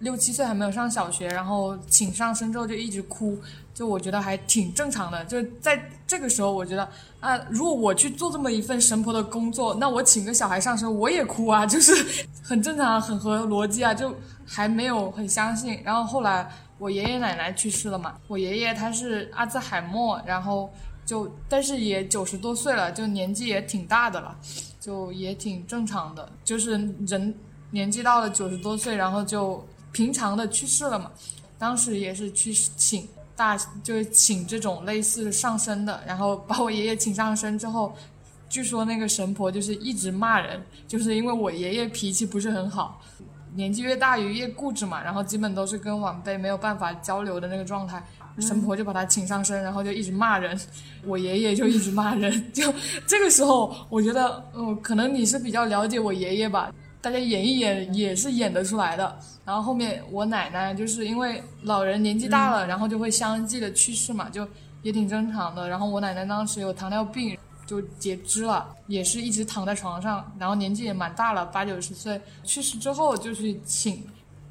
[0.00, 3.38] 六七岁还没有上小学，然后请上身之后就一直哭。
[3.76, 6.88] 就我觉得还挺正常的，就在这个时候，我觉得
[7.20, 11.92] 啊，如果我去做这么一份神婆的工作，那我请个小孩上身，我也哭啊，就是
[12.42, 14.14] 很正常，很合逻辑啊，就
[14.46, 15.78] 还没有很相信。
[15.84, 20.70] 然后后来我爷爷奶奶去世了嘛，我爷爷他是阿兹海默，然后
[21.04, 24.34] 就但是也九十多岁了，就年纪也挺大的了，
[24.80, 26.70] 就也挺正常的，就是
[27.06, 27.34] 人
[27.72, 29.62] 年纪到了九十多岁，然后就
[29.92, 31.10] 平常的去世了嘛。
[31.58, 33.06] 当时也是去请。
[33.36, 37.94] 大就是请这种类似上身的，然后把我爷爷请上身之后，
[38.48, 43.00] 据说那个神婆就是一直骂人，就是因为我爷爷脾气不是很好，
[43.54, 48.02] 年纪越大越越固执嘛，然后基本都是跟晚辈没有办法交流的那个状态。
[48.38, 50.54] 神婆就把他请上身，然后就一直骂人，
[51.06, 52.30] 我爷爷就一直骂人。
[52.52, 52.70] 就
[53.06, 56.70] 这个时候，我觉得，嗯，可能你是比较了解我爷爷吧，
[57.06, 59.16] 大家演一演也是演得出来的。
[59.44, 64.44] 然后后面我奶奶就是因为老人年纪大了，然后就会相继的去世嘛，就
[64.82, 65.68] 也挺正常的。
[65.68, 72.20] 然后我奶奶当时有糖尿病，就截肢了，也是一直躺在床上，然后年纪也蛮大了，八九十岁。
[72.42, 74.02] 去世之后就去请，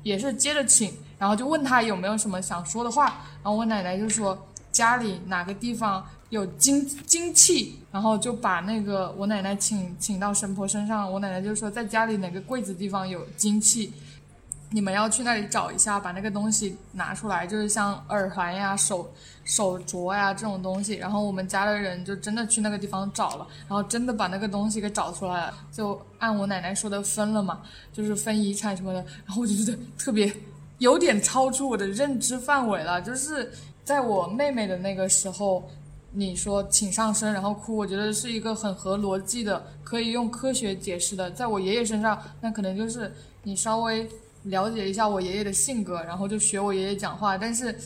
[0.04, 0.94] 也是接着请。
[1.20, 3.08] 然后就问他有没有什么想说的话，
[3.44, 13.94] 然后我奶奶就说家里哪个地方有精精气，然后就把那个我奶奶请请到神婆身上，我奶奶就说在家里哪个柜子地方有精气，
[14.72, 19.10] 你们要去那里找一下，把那个东西拿出来，就是像耳环呀、手
[19.44, 20.96] 手镯呀这种东西。
[20.96, 27.62] 然后我们家的人就真的去那个地方找了，然后真的把那个东西给找出来了，就按我奶奶说的分了嘛，
[27.94, 29.00] 就是分遗产什么的。
[29.26, 30.34] 然后我就觉得特别。
[30.80, 33.50] 有点超出我的认知范围了，就是
[33.86, 35.66] 在我妹妹的那个时候，
[36.18, 41.30] 你说请上身然后哭，我觉得是一个很合逻辑的，可以用科学解释的。
[41.32, 43.14] 在我爷爷身上，那可能就是
[43.44, 44.10] 你稍微
[44.44, 47.38] 了解一下我爷爷的性格，然后就学我爷爷讲话。
[47.38, 47.78] 但是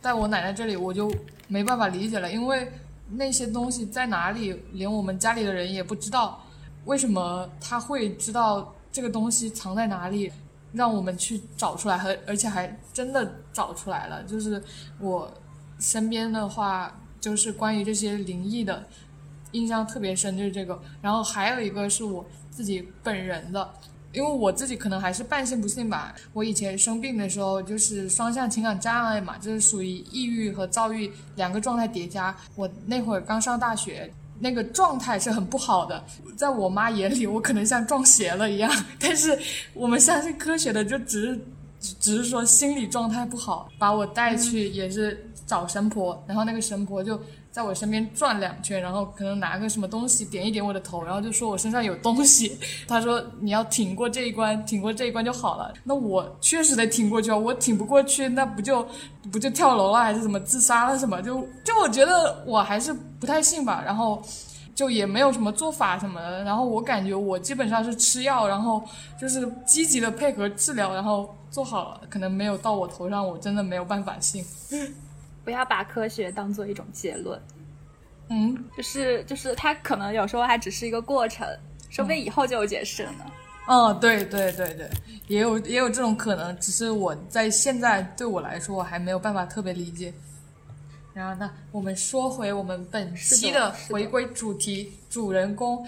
[0.00, 1.08] 在我奶奶这里，我就
[1.46, 2.70] 没办法理解了，因为
[3.10, 6.44] 那些东西在哪里，连我们家里的人也不知道，
[6.84, 10.32] 为什么他会知道这个东西藏在哪里？
[10.70, 14.22] 让我们去找出来，和而且还真的找出来了。
[14.24, 14.62] 就是
[15.00, 15.32] 我
[15.78, 18.86] 身边的话，就是关于这些灵异的，
[19.52, 20.80] 印象特别深，就是这个。
[21.00, 23.70] 然后还有一个是我自己本人的，
[24.12, 26.14] 因为我自己可能还是半信不信吧。
[26.32, 32.36] 我以前生病的时候，就是双向情感障碍嘛，就是属于抑郁和躁郁两个状态叠加。
[32.54, 34.10] 我那会儿刚上大学。
[34.40, 36.04] 那个状态是很不好的，
[36.36, 38.72] 在我妈眼里，我可能像撞邪了一样。
[38.96, 39.36] 但是
[39.74, 41.40] 我们相信科学的，就只是，
[41.98, 47.20] 只是说心理状态不好，把我带去也是找神婆，然后那个神婆就。
[47.50, 52.56] 在我身边转两圈，然后可能拿个什么东西点一点我的头，然后就说我身上有东西。
[52.86, 55.72] 他说你要挺过这一关，挺过这一关就好了。
[55.82, 58.86] 那我确实得挺过去啊，我挺不过去，那不就
[59.32, 61.20] 不就跳楼了，还是怎么自杀了什么？
[61.20, 63.82] 就就我觉得我还是不太信吧。
[63.84, 64.22] 然后
[64.72, 66.44] 就也没有什么做法什么的。
[66.44, 68.80] 然后我感觉我基本上是吃药，然后
[69.20, 72.02] 就是积极的配合治疗，然后做好了。
[72.08, 74.44] 可能没有到我头上，我真的没有办法信。
[75.48, 77.40] 不要把科学当做一种结论，
[78.28, 81.48] 嗯，就是就是它可能有时候还只是一个过程，
[81.88, 83.24] 说不定以后就有解释了呢。
[83.66, 84.90] 哦，对对对对，
[85.26, 90.12] 也有也有这种可能，只是我在现在对我来说，我还没有办法特别理解。
[91.14, 95.82] 然后呢，我们说回我们本期的回归主题，主人公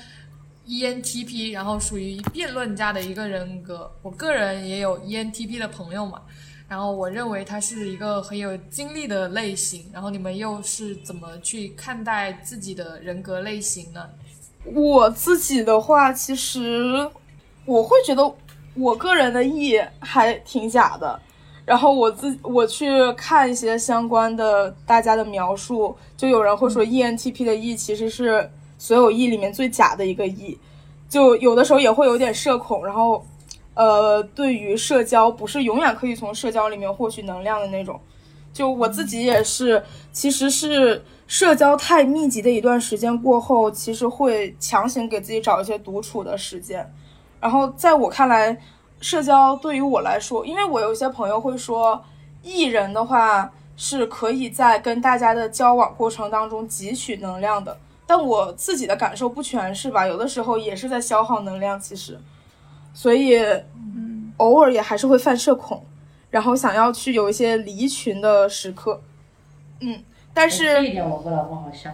[0.67, 3.93] ENTP，然后属于辩论家的一个人格。
[4.01, 6.23] 我个人也有 ENTP 的朋友嘛。
[6.71, 14.09] 然后我认为他是一个很有经历的类型，然后你们又是怎么去看待自己的人格类型呢？
[14.65, 17.11] 我自己的话，其实
[17.65, 18.33] 我会觉得
[18.75, 21.21] 我个人的 E 还挺假的。
[21.67, 28.49] 然后我自我去看一些相关的大家的描述，就有人会说 ENTP 的 E 其实是
[28.79, 30.57] 所有 E 里面最假的一个 E，
[31.09, 33.27] 就有的时候也会有点社恐，然后。
[33.81, 37.99] 呃，对于社交不是永远可以从社交里面获取能量的那种，
[38.53, 46.87] 就我自己也是，其实是社交太密集的一段时间过后，其实会强行给自己找一些独处的时间。
[47.41, 48.55] 然后在我看来，
[49.01, 52.05] 社交对于我来说，因为我有一些朋友会说，
[52.43, 60.07] 艺人的话是可以在跟大家的交往过程当中汲取能量的，但我自己的感受不全是吧？
[60.07, 62.21] 有的时候也是在消耗能量，其实。
[62.93, 63.39] 所以，
[63.75, 65.85] 嗯，偶尔也还是会犯社恐，
[66.31, 69.01] 然后想要去有一些离群的时刻，
[69.81, 70.03] 嗯，
[70.35, 71.93] 但是这一点我和老公好像，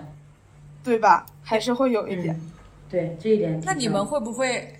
[0.83, 1.27] 对吧？
[1.43, 2.41] 还是会有一点，
[2.91, 3.61] 对这一点。
[3.65, 4.75] 那你们会不会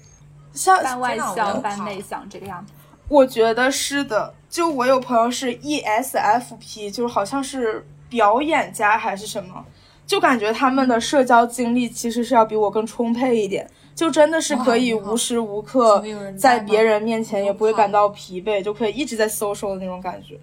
[0.53, 2.73] 像半外向半内向这个样子？
[3.09, 4.35] 我觉得是的。
[4.49, 9.63] 就我有朋友是 ESFP，就是好像是表演家还是什么，
[10.07, 13.69] 就感觉他们的社交经历其实是要比我更充沛一点。
[13.97, 16.05] 就真的是可以无时无刻
[16.39, 20.39] 在别人面前也不会感到疲惫，就可以一直在 social 的那种感觉。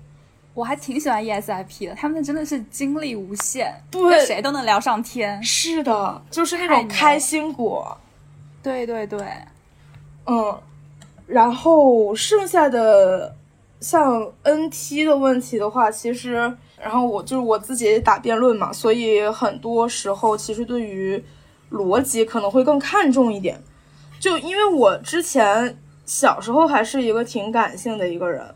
[0.56, 5.42] 我还挺喜欢 ESIP 的，他们真的是精力无限，对谁都能聊上天。
[5.44, 7.96] 是的，就是那种开心果。
[8.64, 9.24] 对对对，
[10.26, 10.60] 嗯，
[11.28, 13.36] 然后剩下的
[13.80, 16.34] 像 NT 的问题的话，其实，
[16.82, 21.24] 然后我就是我自己打辩论嘛，所以很多时候其实对于。
[21.74, 23.60] 逻辑可能会更看重一点，
[24.20, 28.54] 就因为我之前小时候还是一个挺感性的一个人，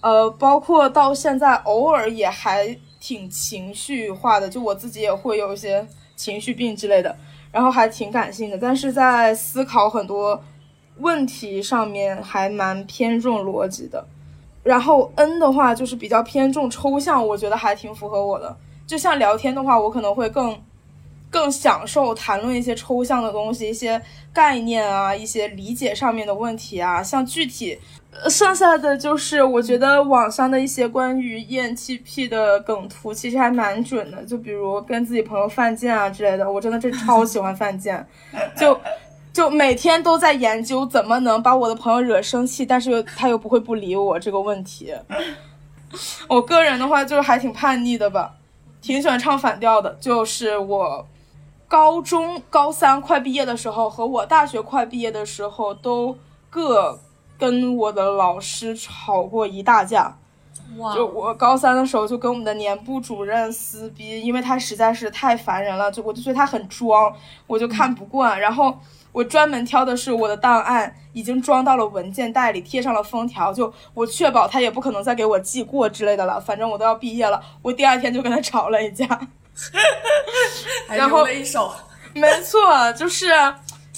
[0.00, 5.86] 呃，包括到现在偶尔也还挺情绪化的，就我自己也会有一些
[6.16, 7.16] 情绪病之类的，
[7.52, 10.42] 然后还挺感性的，但是在思考很多
[10.98, 14.04] 问题上面还蛮偏重逻辑的。
[14.64, 18.56] 然后 N 的话就是比较偏重抽象，我觉得还挺符合我的。
[18.88, 20.60] 就像聊天的话，我可能会更。
[21.30, 24.00] 更享受谈论一些抽象的东西，一些
[24.32, 27.00] 概念啊，一些理解上面的问题啊。
[27.00, 27.78] 像具体，
[28.28, 34.24] 剩下的就是我觉得网上的一些关于 ENTP 的梗图，其实还蛮准的。
[34.24, 38.04] 就比如跟自己朋友犯贱啊之类的，我真的是超喜欢犯贱，
[38.58, 38.78] 就
[39.32, 44.92] 就每天都在研究怎么能把我的朋友惹生气，但是又他又不会不理我这个问题。
[46.26, 48.34] 我个人的话就是还挺叛逆的吧，
[48.82, 51.06] 挺喜欢唱反调的，就是我。
[51.70, 56.18] 高中高三快毕业的时候，和我大学快毕业的时候，都
[56.50, 56.98] 各
[57.38, 60.16] 跟我的老师吵过一大架。
[60.92, 67.14] 就我高三的时候，就跟我们的年部主任撕逼，因为他实在是太烦人了，就我就觉得他很装，
[67.46, 68.40] 我就看不惯。
[68.40, 68.76] 然后
[69.12, 76.40] 我专门挑的是我的档案已经装到了文件袋里，贴上了封条，就我确保他也不可能再给我记过之类的了。
[76.40, 79.06] 反正我都要毕业了，我第二天就跟他吵了一架。
[80.88, 81.74] 然后了一手，
[82.14, 83.28] 没错，就是，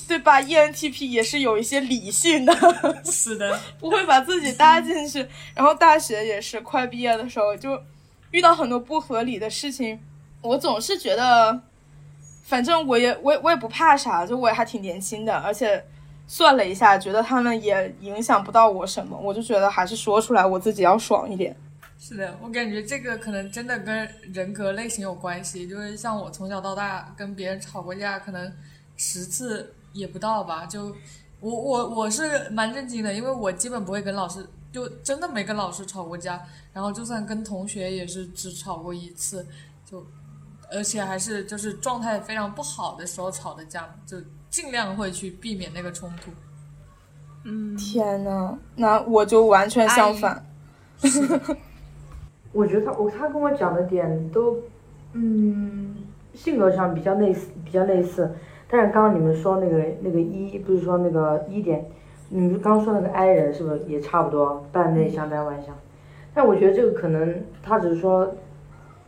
[0.08, 2.54] 对吧？ENTP 也是有一些理性的，
[3.04, 5.26] 是的，不会把自己搭进去。
[5.54, 7.80] 然后大学也是快毕业的时候，就
[8.30, 9.98] 遇到很多不合理的事情。
[10.40, 11.60] 我总是觉得，
[12.44, 15.82] 反正我也我我也不怕啥，就我也还挺年轻的，而且
[16.26, 21.56] 算了一下，觉得他们也影响不到我什么，我就觉得还是说出来，我自己要爽一点。
[22.04, 25.68] 是的，我感觉这个可能真的跟人格类型有关系。
[25.68, 28.52] 就是像我从小到大跟别人吵过架，可能
[28.96, 30.66] 十次也不到吧。
[30.66, 30.92] 就
[31.38, 36.44] 我我我是蛮震惊的，因为我基本不会跟老师，就真的没跟老师吵过架。
[36.72, 39.46] 然后就算跟同学也是只吵过一次，
[39.88, 40.04] 就
[40.72, 46.32] 而且还是就是状态非常不好的时候吵的架，就尽量会去避免那个冲突。
[47.44, 50.44] 嗯，天呐，那我就完全相反。
[52.52, 54.58] 我觉得他我他跟我讲的点都，
[55.14, 55.94] 嗯，
[56.34, 58.30] 性格上比较类似比较类似，
[58.68, 61.86] 但是刚刚你们说那个那个一不是说那个一点，
[62.28, 64.64] 你们刚刚说那个 I 人是不是也差不多？
[64.70, 65.74] 半内向半外向？
[66.34, 68.34] 但我觉得这个可能他只是说，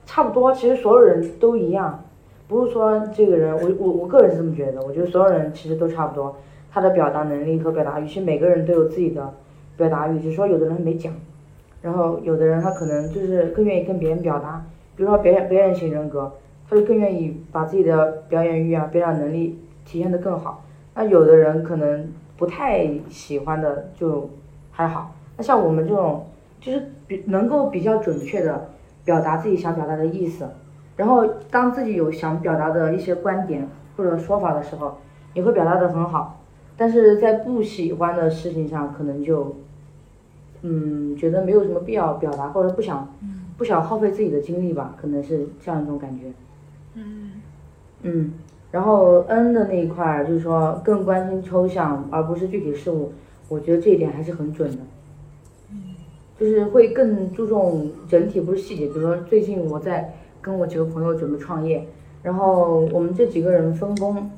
[0.06, 2.02] 差不多，其实所有人都一样，
[2.48, 6.36] 不是说这个人我我我个人是这么觉得，我觉得所有人其实都差不多，
[6.70, 9.32] 他的表达能力和表达语，其实每个人都有自己的
[9.76, 11.12] 表达欲，只是说有的人没讲。
[11.84, 14.64] 然后有的人他可能就是更愿意跟别人表达，
[14.96, 16.32] 比如说表演表演型人格，
[16.66, 20.64] 他就更愿意把自己的表演欲啊、表演能力体现的更好。
[20.94, 24.30] 那有的人可能不太喜欢的就
[24.70, 25.14] 还好。
[25.36, 26.24] 那像我们这种，
[26.58, 28.70] 就是比能够比较准确的
[29.04, 30.48] 表达自己想表达的意思，
[30.96, 34.96] 然后当自己有想表达的一些观点或者说法的时候，
[35.34, 36.40] 也会表达的很好。
[36.78, 39.54] 但是在不喜欢的事情上，可能就。
[40.66, 43.06] 嗯，觉得没有什么必要表达，或者不想，
[43.58, 46.32] 不想耗费自己的精力吧，可能是这样一种感觉。
[46.94, 47.32] 嗯，
[48.00, 48.32] 嗯，
[48.70, 53.12] 然后 N 的那一块儿就是说更关心抽象而不是具体事物，
[53.50, 54.78] 我觉得这一点还是很准的。
[56.40, 58.86] 就是会更注重整体，不是细节。
[58.86, 61.86] 比如说最近我在跟我几个朋友准备创业，
[62.22, 64.30] 然后我们这几个人分工，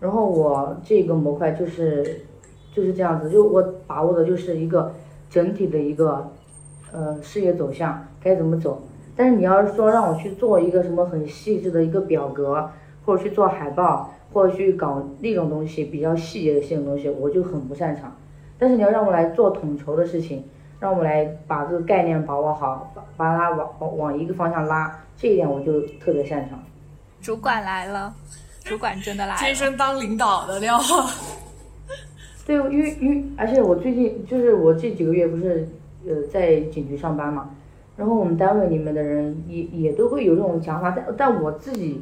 [0.00, 2.22] 然后我这个模块就是
[2.74, 4.92] 就是这样子，就我把握的就是一个。
[5.30, 6.30] 整体的一个，
[6.92, 8.82] 呃，事业走向该怎么走？
[9.16, 12.70] 但是你要是说让我去做一个什么很细致的一个表格，
[13.04, 18.16] 或者去做海报，或者去搞那种东西比较细节性的东西，我就很不擅长。
[18.58, 20.44] 但是你要让我来做统筹的事情，
[20.78, 26.58] 让我来把这个概念把握好，把把它往往往一个方向拉，这一点我就特别擅长。
[27.20, 28.14] 主管来了，
[28.64, 30.80] 主管真的来了，天生当领导的料。
[32.50, 35.68] 对，因为因为而且我最近就是我这几个月不是
[36.04, 37.50] 呃在警局上班嘛，
[37.96, 42.00] 然后我们单位里面的人也也都会有这种想法，但但我自己，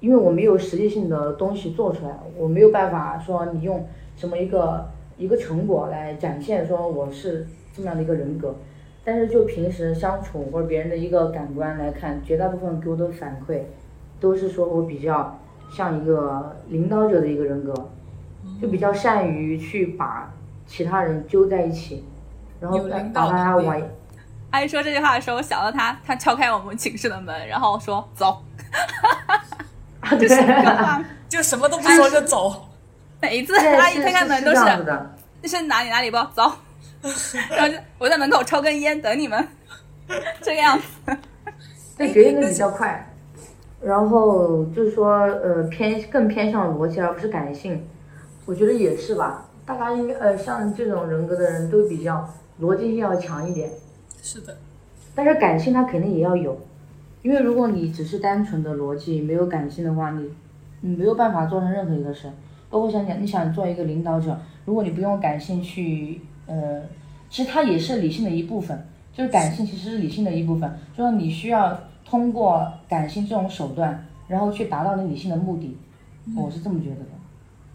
[0.00, 3.84] 因为我没有实际性的东西做出来，我没有办法说你用
[4.16, 4.86] 什么一个
[5.18, 8.54] 一个成果来展现说我是这么样的一个人格，
[9.04, 13.58] 但是就平时相处或者别人的一个感官来看，绝大部分给我的反馈，
[14.18, 15.38] 都是说我比较
[15.70, 17.74] 像一个领导者的一个人格。
[18.64, 20.32] 就比较善于去把
[20.66, 22.02] 其他人揪在一起，
[22.58, 23.78] 然后把大家往。
[24.52, 28.42] 阿姨说这句话的时候，我想到他，他敲开我们寝室的门，然后说：“走。
[30.18, 31.04] ”就什么话？
[31.28, 32.68] 就什么都不说就走。
[33.20, 34.60] 每一次阿姨推开门都是。
[35.42, 36.50] 你是哪里哪里不走，
[37.50, 39.46] 然后就我在门口抽根烟等你们，
[40.40, 41.16] 这个样子。
[41.98, 43.12] 对决定的比较快，
[43.82, 47.86] 然后就是说，呃，偏更偏向逻辑而不是感性，
[48.46, 49.48] 我觉得也是吧。
[49.66, 52.28] 大家应该呃，像这种人格的人都比较
[52.60, 53.70] 逻辑性要强一点，
[54.22, 54.56] 是的，
[55.14, 56.58] 但是感性他肯定也要有，
[57.22, 60.30] 因为如果你只是单纯的逻辑，没有感性的话，你
[60.82, 62.30] 你没有办法做成任何一个事。
[62.68, 66.82] 包括想想你想做一个领导者，如果你不用感性去，呃，
[67.30, 75.76] 其实它也是理性的一部分，就是感性其实是理性的一部分，就是你需要通过感性这种手段，然后去达到你理性的目的，
[76.36, 77.06] 我是这么觉得的。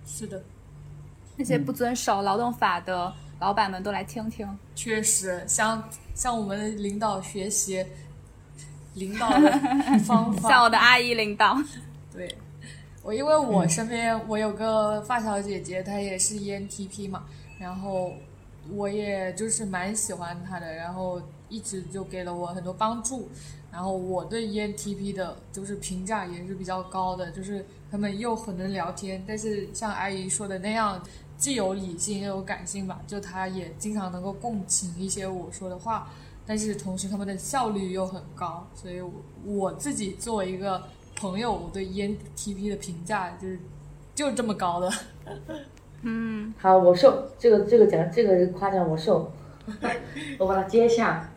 [0.05, 0.41] 是的，
[1.39, 4.45] 那些不遵守劳动法的老板们都来听听。
[4.75, 5.81] 确实向
[6.13, 7.85] 向我们的领导学习
[8.95, 9.49] 领导的
[10.03, 10.49] 方法。
[10.49, 11.57] 向我的阿姨领导。
[12.11, 12.37] 对，
[13.01, 17.23] 我因为我身边我有个发小姐姐，她也是 ENTP 嘛，
[17.57, 18.13] 然后
[18.73, 23.29] 我也就是蛮喜欢她的，然后一直就给了我很多帮助。
[23.71, 31.01] 然后我对 ENTP 的就是评价也是比较高的，就是他们又很能聊天，但是像阿姨说的那样，
[31.39, 36.09] 既有理性又有感性吧，就他也经常能够共情一些我说的话，
[36.45, 39.01] 但是同时他们的效率又很高，所以
[39.45, 40.83] 我自己作为一个
[41.15, 43.57] 朋友，我对 ENTP 的评价就是
[44.13, 44.91] 就这么高的。
[46.01, 49.31] 嗯，好，我受这个这个奖这个夸奖我受，
[50.37, 51.31] 我把它接下。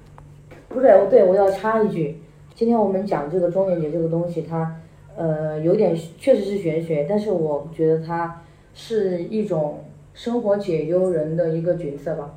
[0.68, 2.20] 不对，我对我要插一句，
[2.55, 4.80] 今天我们讲这个中元节这个东西，它
[5.14, 8.42] 呃有点确实是玄学，但是我觉得它
[8.74, 9.84] 是一种
[10.14, 12.34] 生活解忧人的一个角色吧，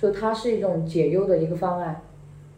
[0.00, 2.00] 就它是一种解忧的一个方案，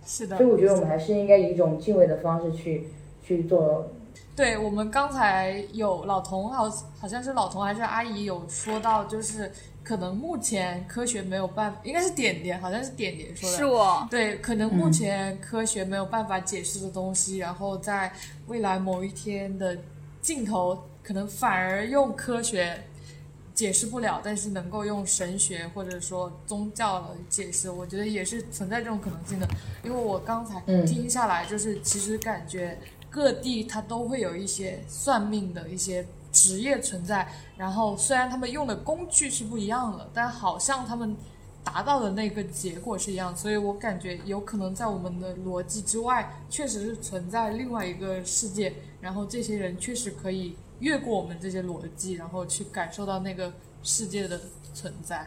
[0.04, 2.88] 是的所以我觉得我们还是应该以一种敬畏的方式去
[3.22, 3.88] 去做。
[4.36, 9.50] 对我们刚才有老童，好好像是老童还是阿姨有说到，就是
[9.84, 14.06] 可能目前科学没有办法，应该是点点，好像是点点说的，是我。
[14.11, 18.11] 对，可能目前科学没有办法解释的东西，然后在
[18.46, 19.76] 未来某一天的
[20.22, 22.82] 尽头，可能反而用科学
[23.61, 29.46] 解释不了，但是能够用神学或者说宗教解释，我觉得也是存在这种可能性的。
[29.84, 32.78] 因为我刚才听下来，就是其实感觉
[33.11, 41.14] 各地它都会有一些算命的一些职业存在，然后虽然他们用的工具是不一样的，但好像他们
[41.62, 53.53] 达到的那个结果是一样，所以我感觉有可能在我们的逻辑之外，确实是存在另外一个世界，然后这些人确实可以越过我们这些逻辑，然后去感受到那个
[53.83, 54.41] 世界的
[54.74, 55.26] 存在。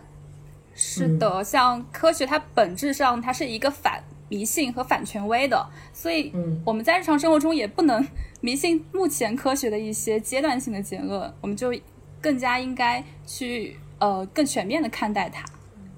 [0.76, 8.04] 是的，像科学，它本质上它是一个反迷信和反权威的，所以嗯我们在日常生活中也不能
[8.42, 11.72] 迷信目前科学的一些阶段性的结论，我们就
[12.20, 15.46] 更加应该去呃更全面的看待它。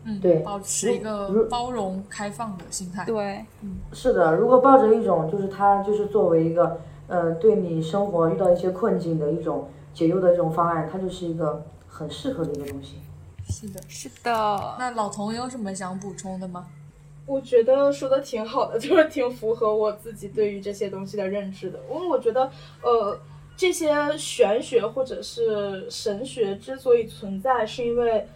[0.04, 3.06] 嗯，对保持一个包容开放的心态。
[3.06, 3.46] 对，
[3.94, 12.96] 是的，如果抱着一种就是它就是作为一个呃对你生活遇到一些困境的一种解忧的一种方案，它就是一个很适合的一个东西。
[13.48, 13.82] 是的。
[13.88, 16.68] 是的，那老童有什么想补充的吗？
[17.28, 21.80] 我觉得说的挺好的， 就是挺符合我自己对于这些东西的认知的。
[21.92, 22.52] 因为我觉得，
[22.84, 23.20] 呃，
[23.58, 28.28] 这些玄学或者是神学之所以存在，是因为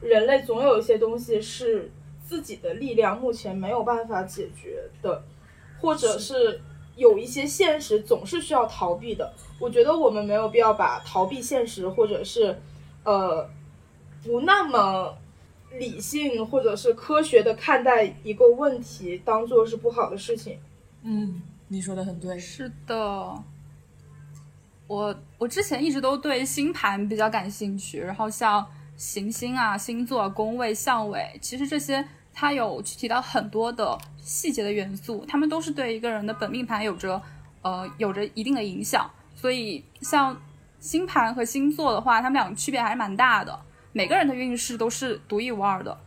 [0.00, 1.90] 人类总有一些东西是
[2.24, 5.22] 自己的力量目前没有办法解决的，
[5.80, 6.60] 或者是
[6.98, 9.32] 有一些现实总是需要逃避的。
[9.58, 12.60] 我觉得我们没有必要把逃避现实，或者是
[13.04, 13.48] 呃
[14.22, 15.16] 不那么
[15.78, 20.58] 理性或者是科学的看待一个问题，当做是不好的事情。
[21.02, 22.38] 嗯，你说的很对。
[22.38, 23.42] 是的。
[24.86, 32.02] 我我之前一直都对星盘比较感兴趣，然后像行星啊、星座、宫位、相位，其实这些
[32.40, 37.20] 它有提到很多的细节的元素，它们都是对一个人的本命盘有着
[37.62, 39.10] 呃有着一定的影响。
[39.34, 40.40] 所以像
[40.78, 43.58] 星盘和星座的话，它们两个区别还是蛮大的，
[43.92, 45.98] 每个人的运势都是独一无二的。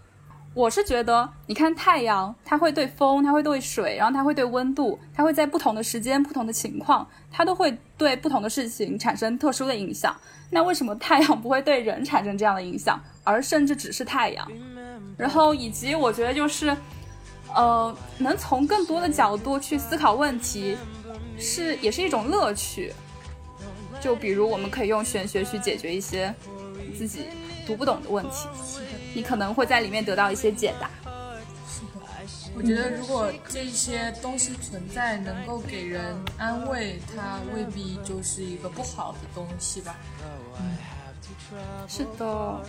[0.54, 10.16] 我是觉得，你看太阳，它会对风，它会对水，然后它会对温度，它会在不同的时间、不同的情况，它都会对不同的事情产生特殊的影响。
[10.50, 14.48] 那为什么太阳不会对人产生这样的影响，而甚至只是太阳？
[15.18, 16.76] 然后以及我觉得就是，
[17.54, 20.78] 呃，能从更多的角度去思考问题，
[21.38, 22.94] 是也是一种乐趣。
[24.00, 26.34] 就比如我们可以用玄学去解决一些
[26.98, 27.26] 自己
[27.68, 28.48] 读不懂的问题，
[29.14, 30.90] 你可能会在里面得到一些解答。
[32.54, 39.96] 我觉得如果这些东西存在，能够给人安慰，它未必就是一个不好的东西吧。
[40.60, 40.76] 嗯，
[41.88, 42.62] 是的，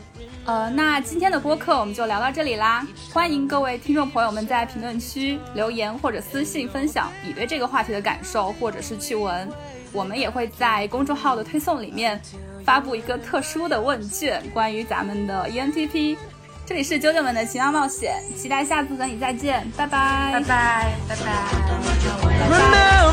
[0.44, 2.86] 呃，那今天的播客我们就聊到这里啦。
[3.12, 9.48] 欢迎各位听众朋友们在评论区留言或者私信分享你对这个话题的感受或者是趣闻。
[9.92, 12.20] 我们也会在公众号的推送里面
[12.64, 16.16] 发布一个特殊的问卷，关于咱们的 ENTP。
[16.64, 21.24] 这里是啾啾们的奇妙冒险，期待下次和你再见，拜拜，拜拜，拜拜。
[22.40, 23.12] 拜拜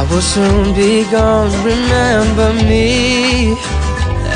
[0.00, 1.52] I will soon be gone.
[1.62, 3.52] Remember me,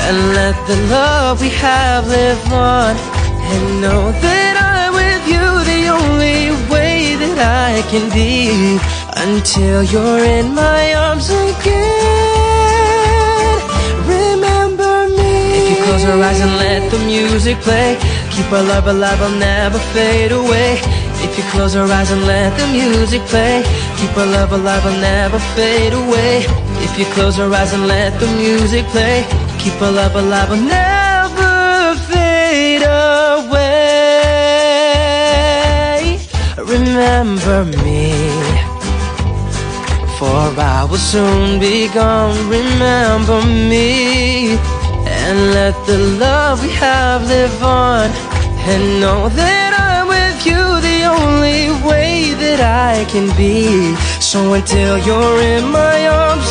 [0.05, 2.95] and let the love we have live on.
[3.49, 8.77] And know that I'm with you the only way that I can be
[9.25, 11.81] until you're in my arms again.
[14.05, 15.33] Remember me.
[15.57, 17.97] If you close your eyes and let the music play,
[18.29, 20.77] keep our love alive, I'll never fade away.
[21.25, 23.63] If you close your eyes and let the music play,
[23.97, 26.45] keep our love alive, I'll never fade away.
[26.85, 29.25] If you close your eyes and let the music play,
[29.59, 33.85] keep our love alive, I'll never fade away.
[36.57, 38.13] Remember me.
[40.19, 44.53] For I will soon be gone, remember me
[45.17, 48.09] And let the love we have live on
[48.71, 49.64] And know that
[51.21, 53.95] only way that I can be.
[54.19, 56.49] So until you're in my arms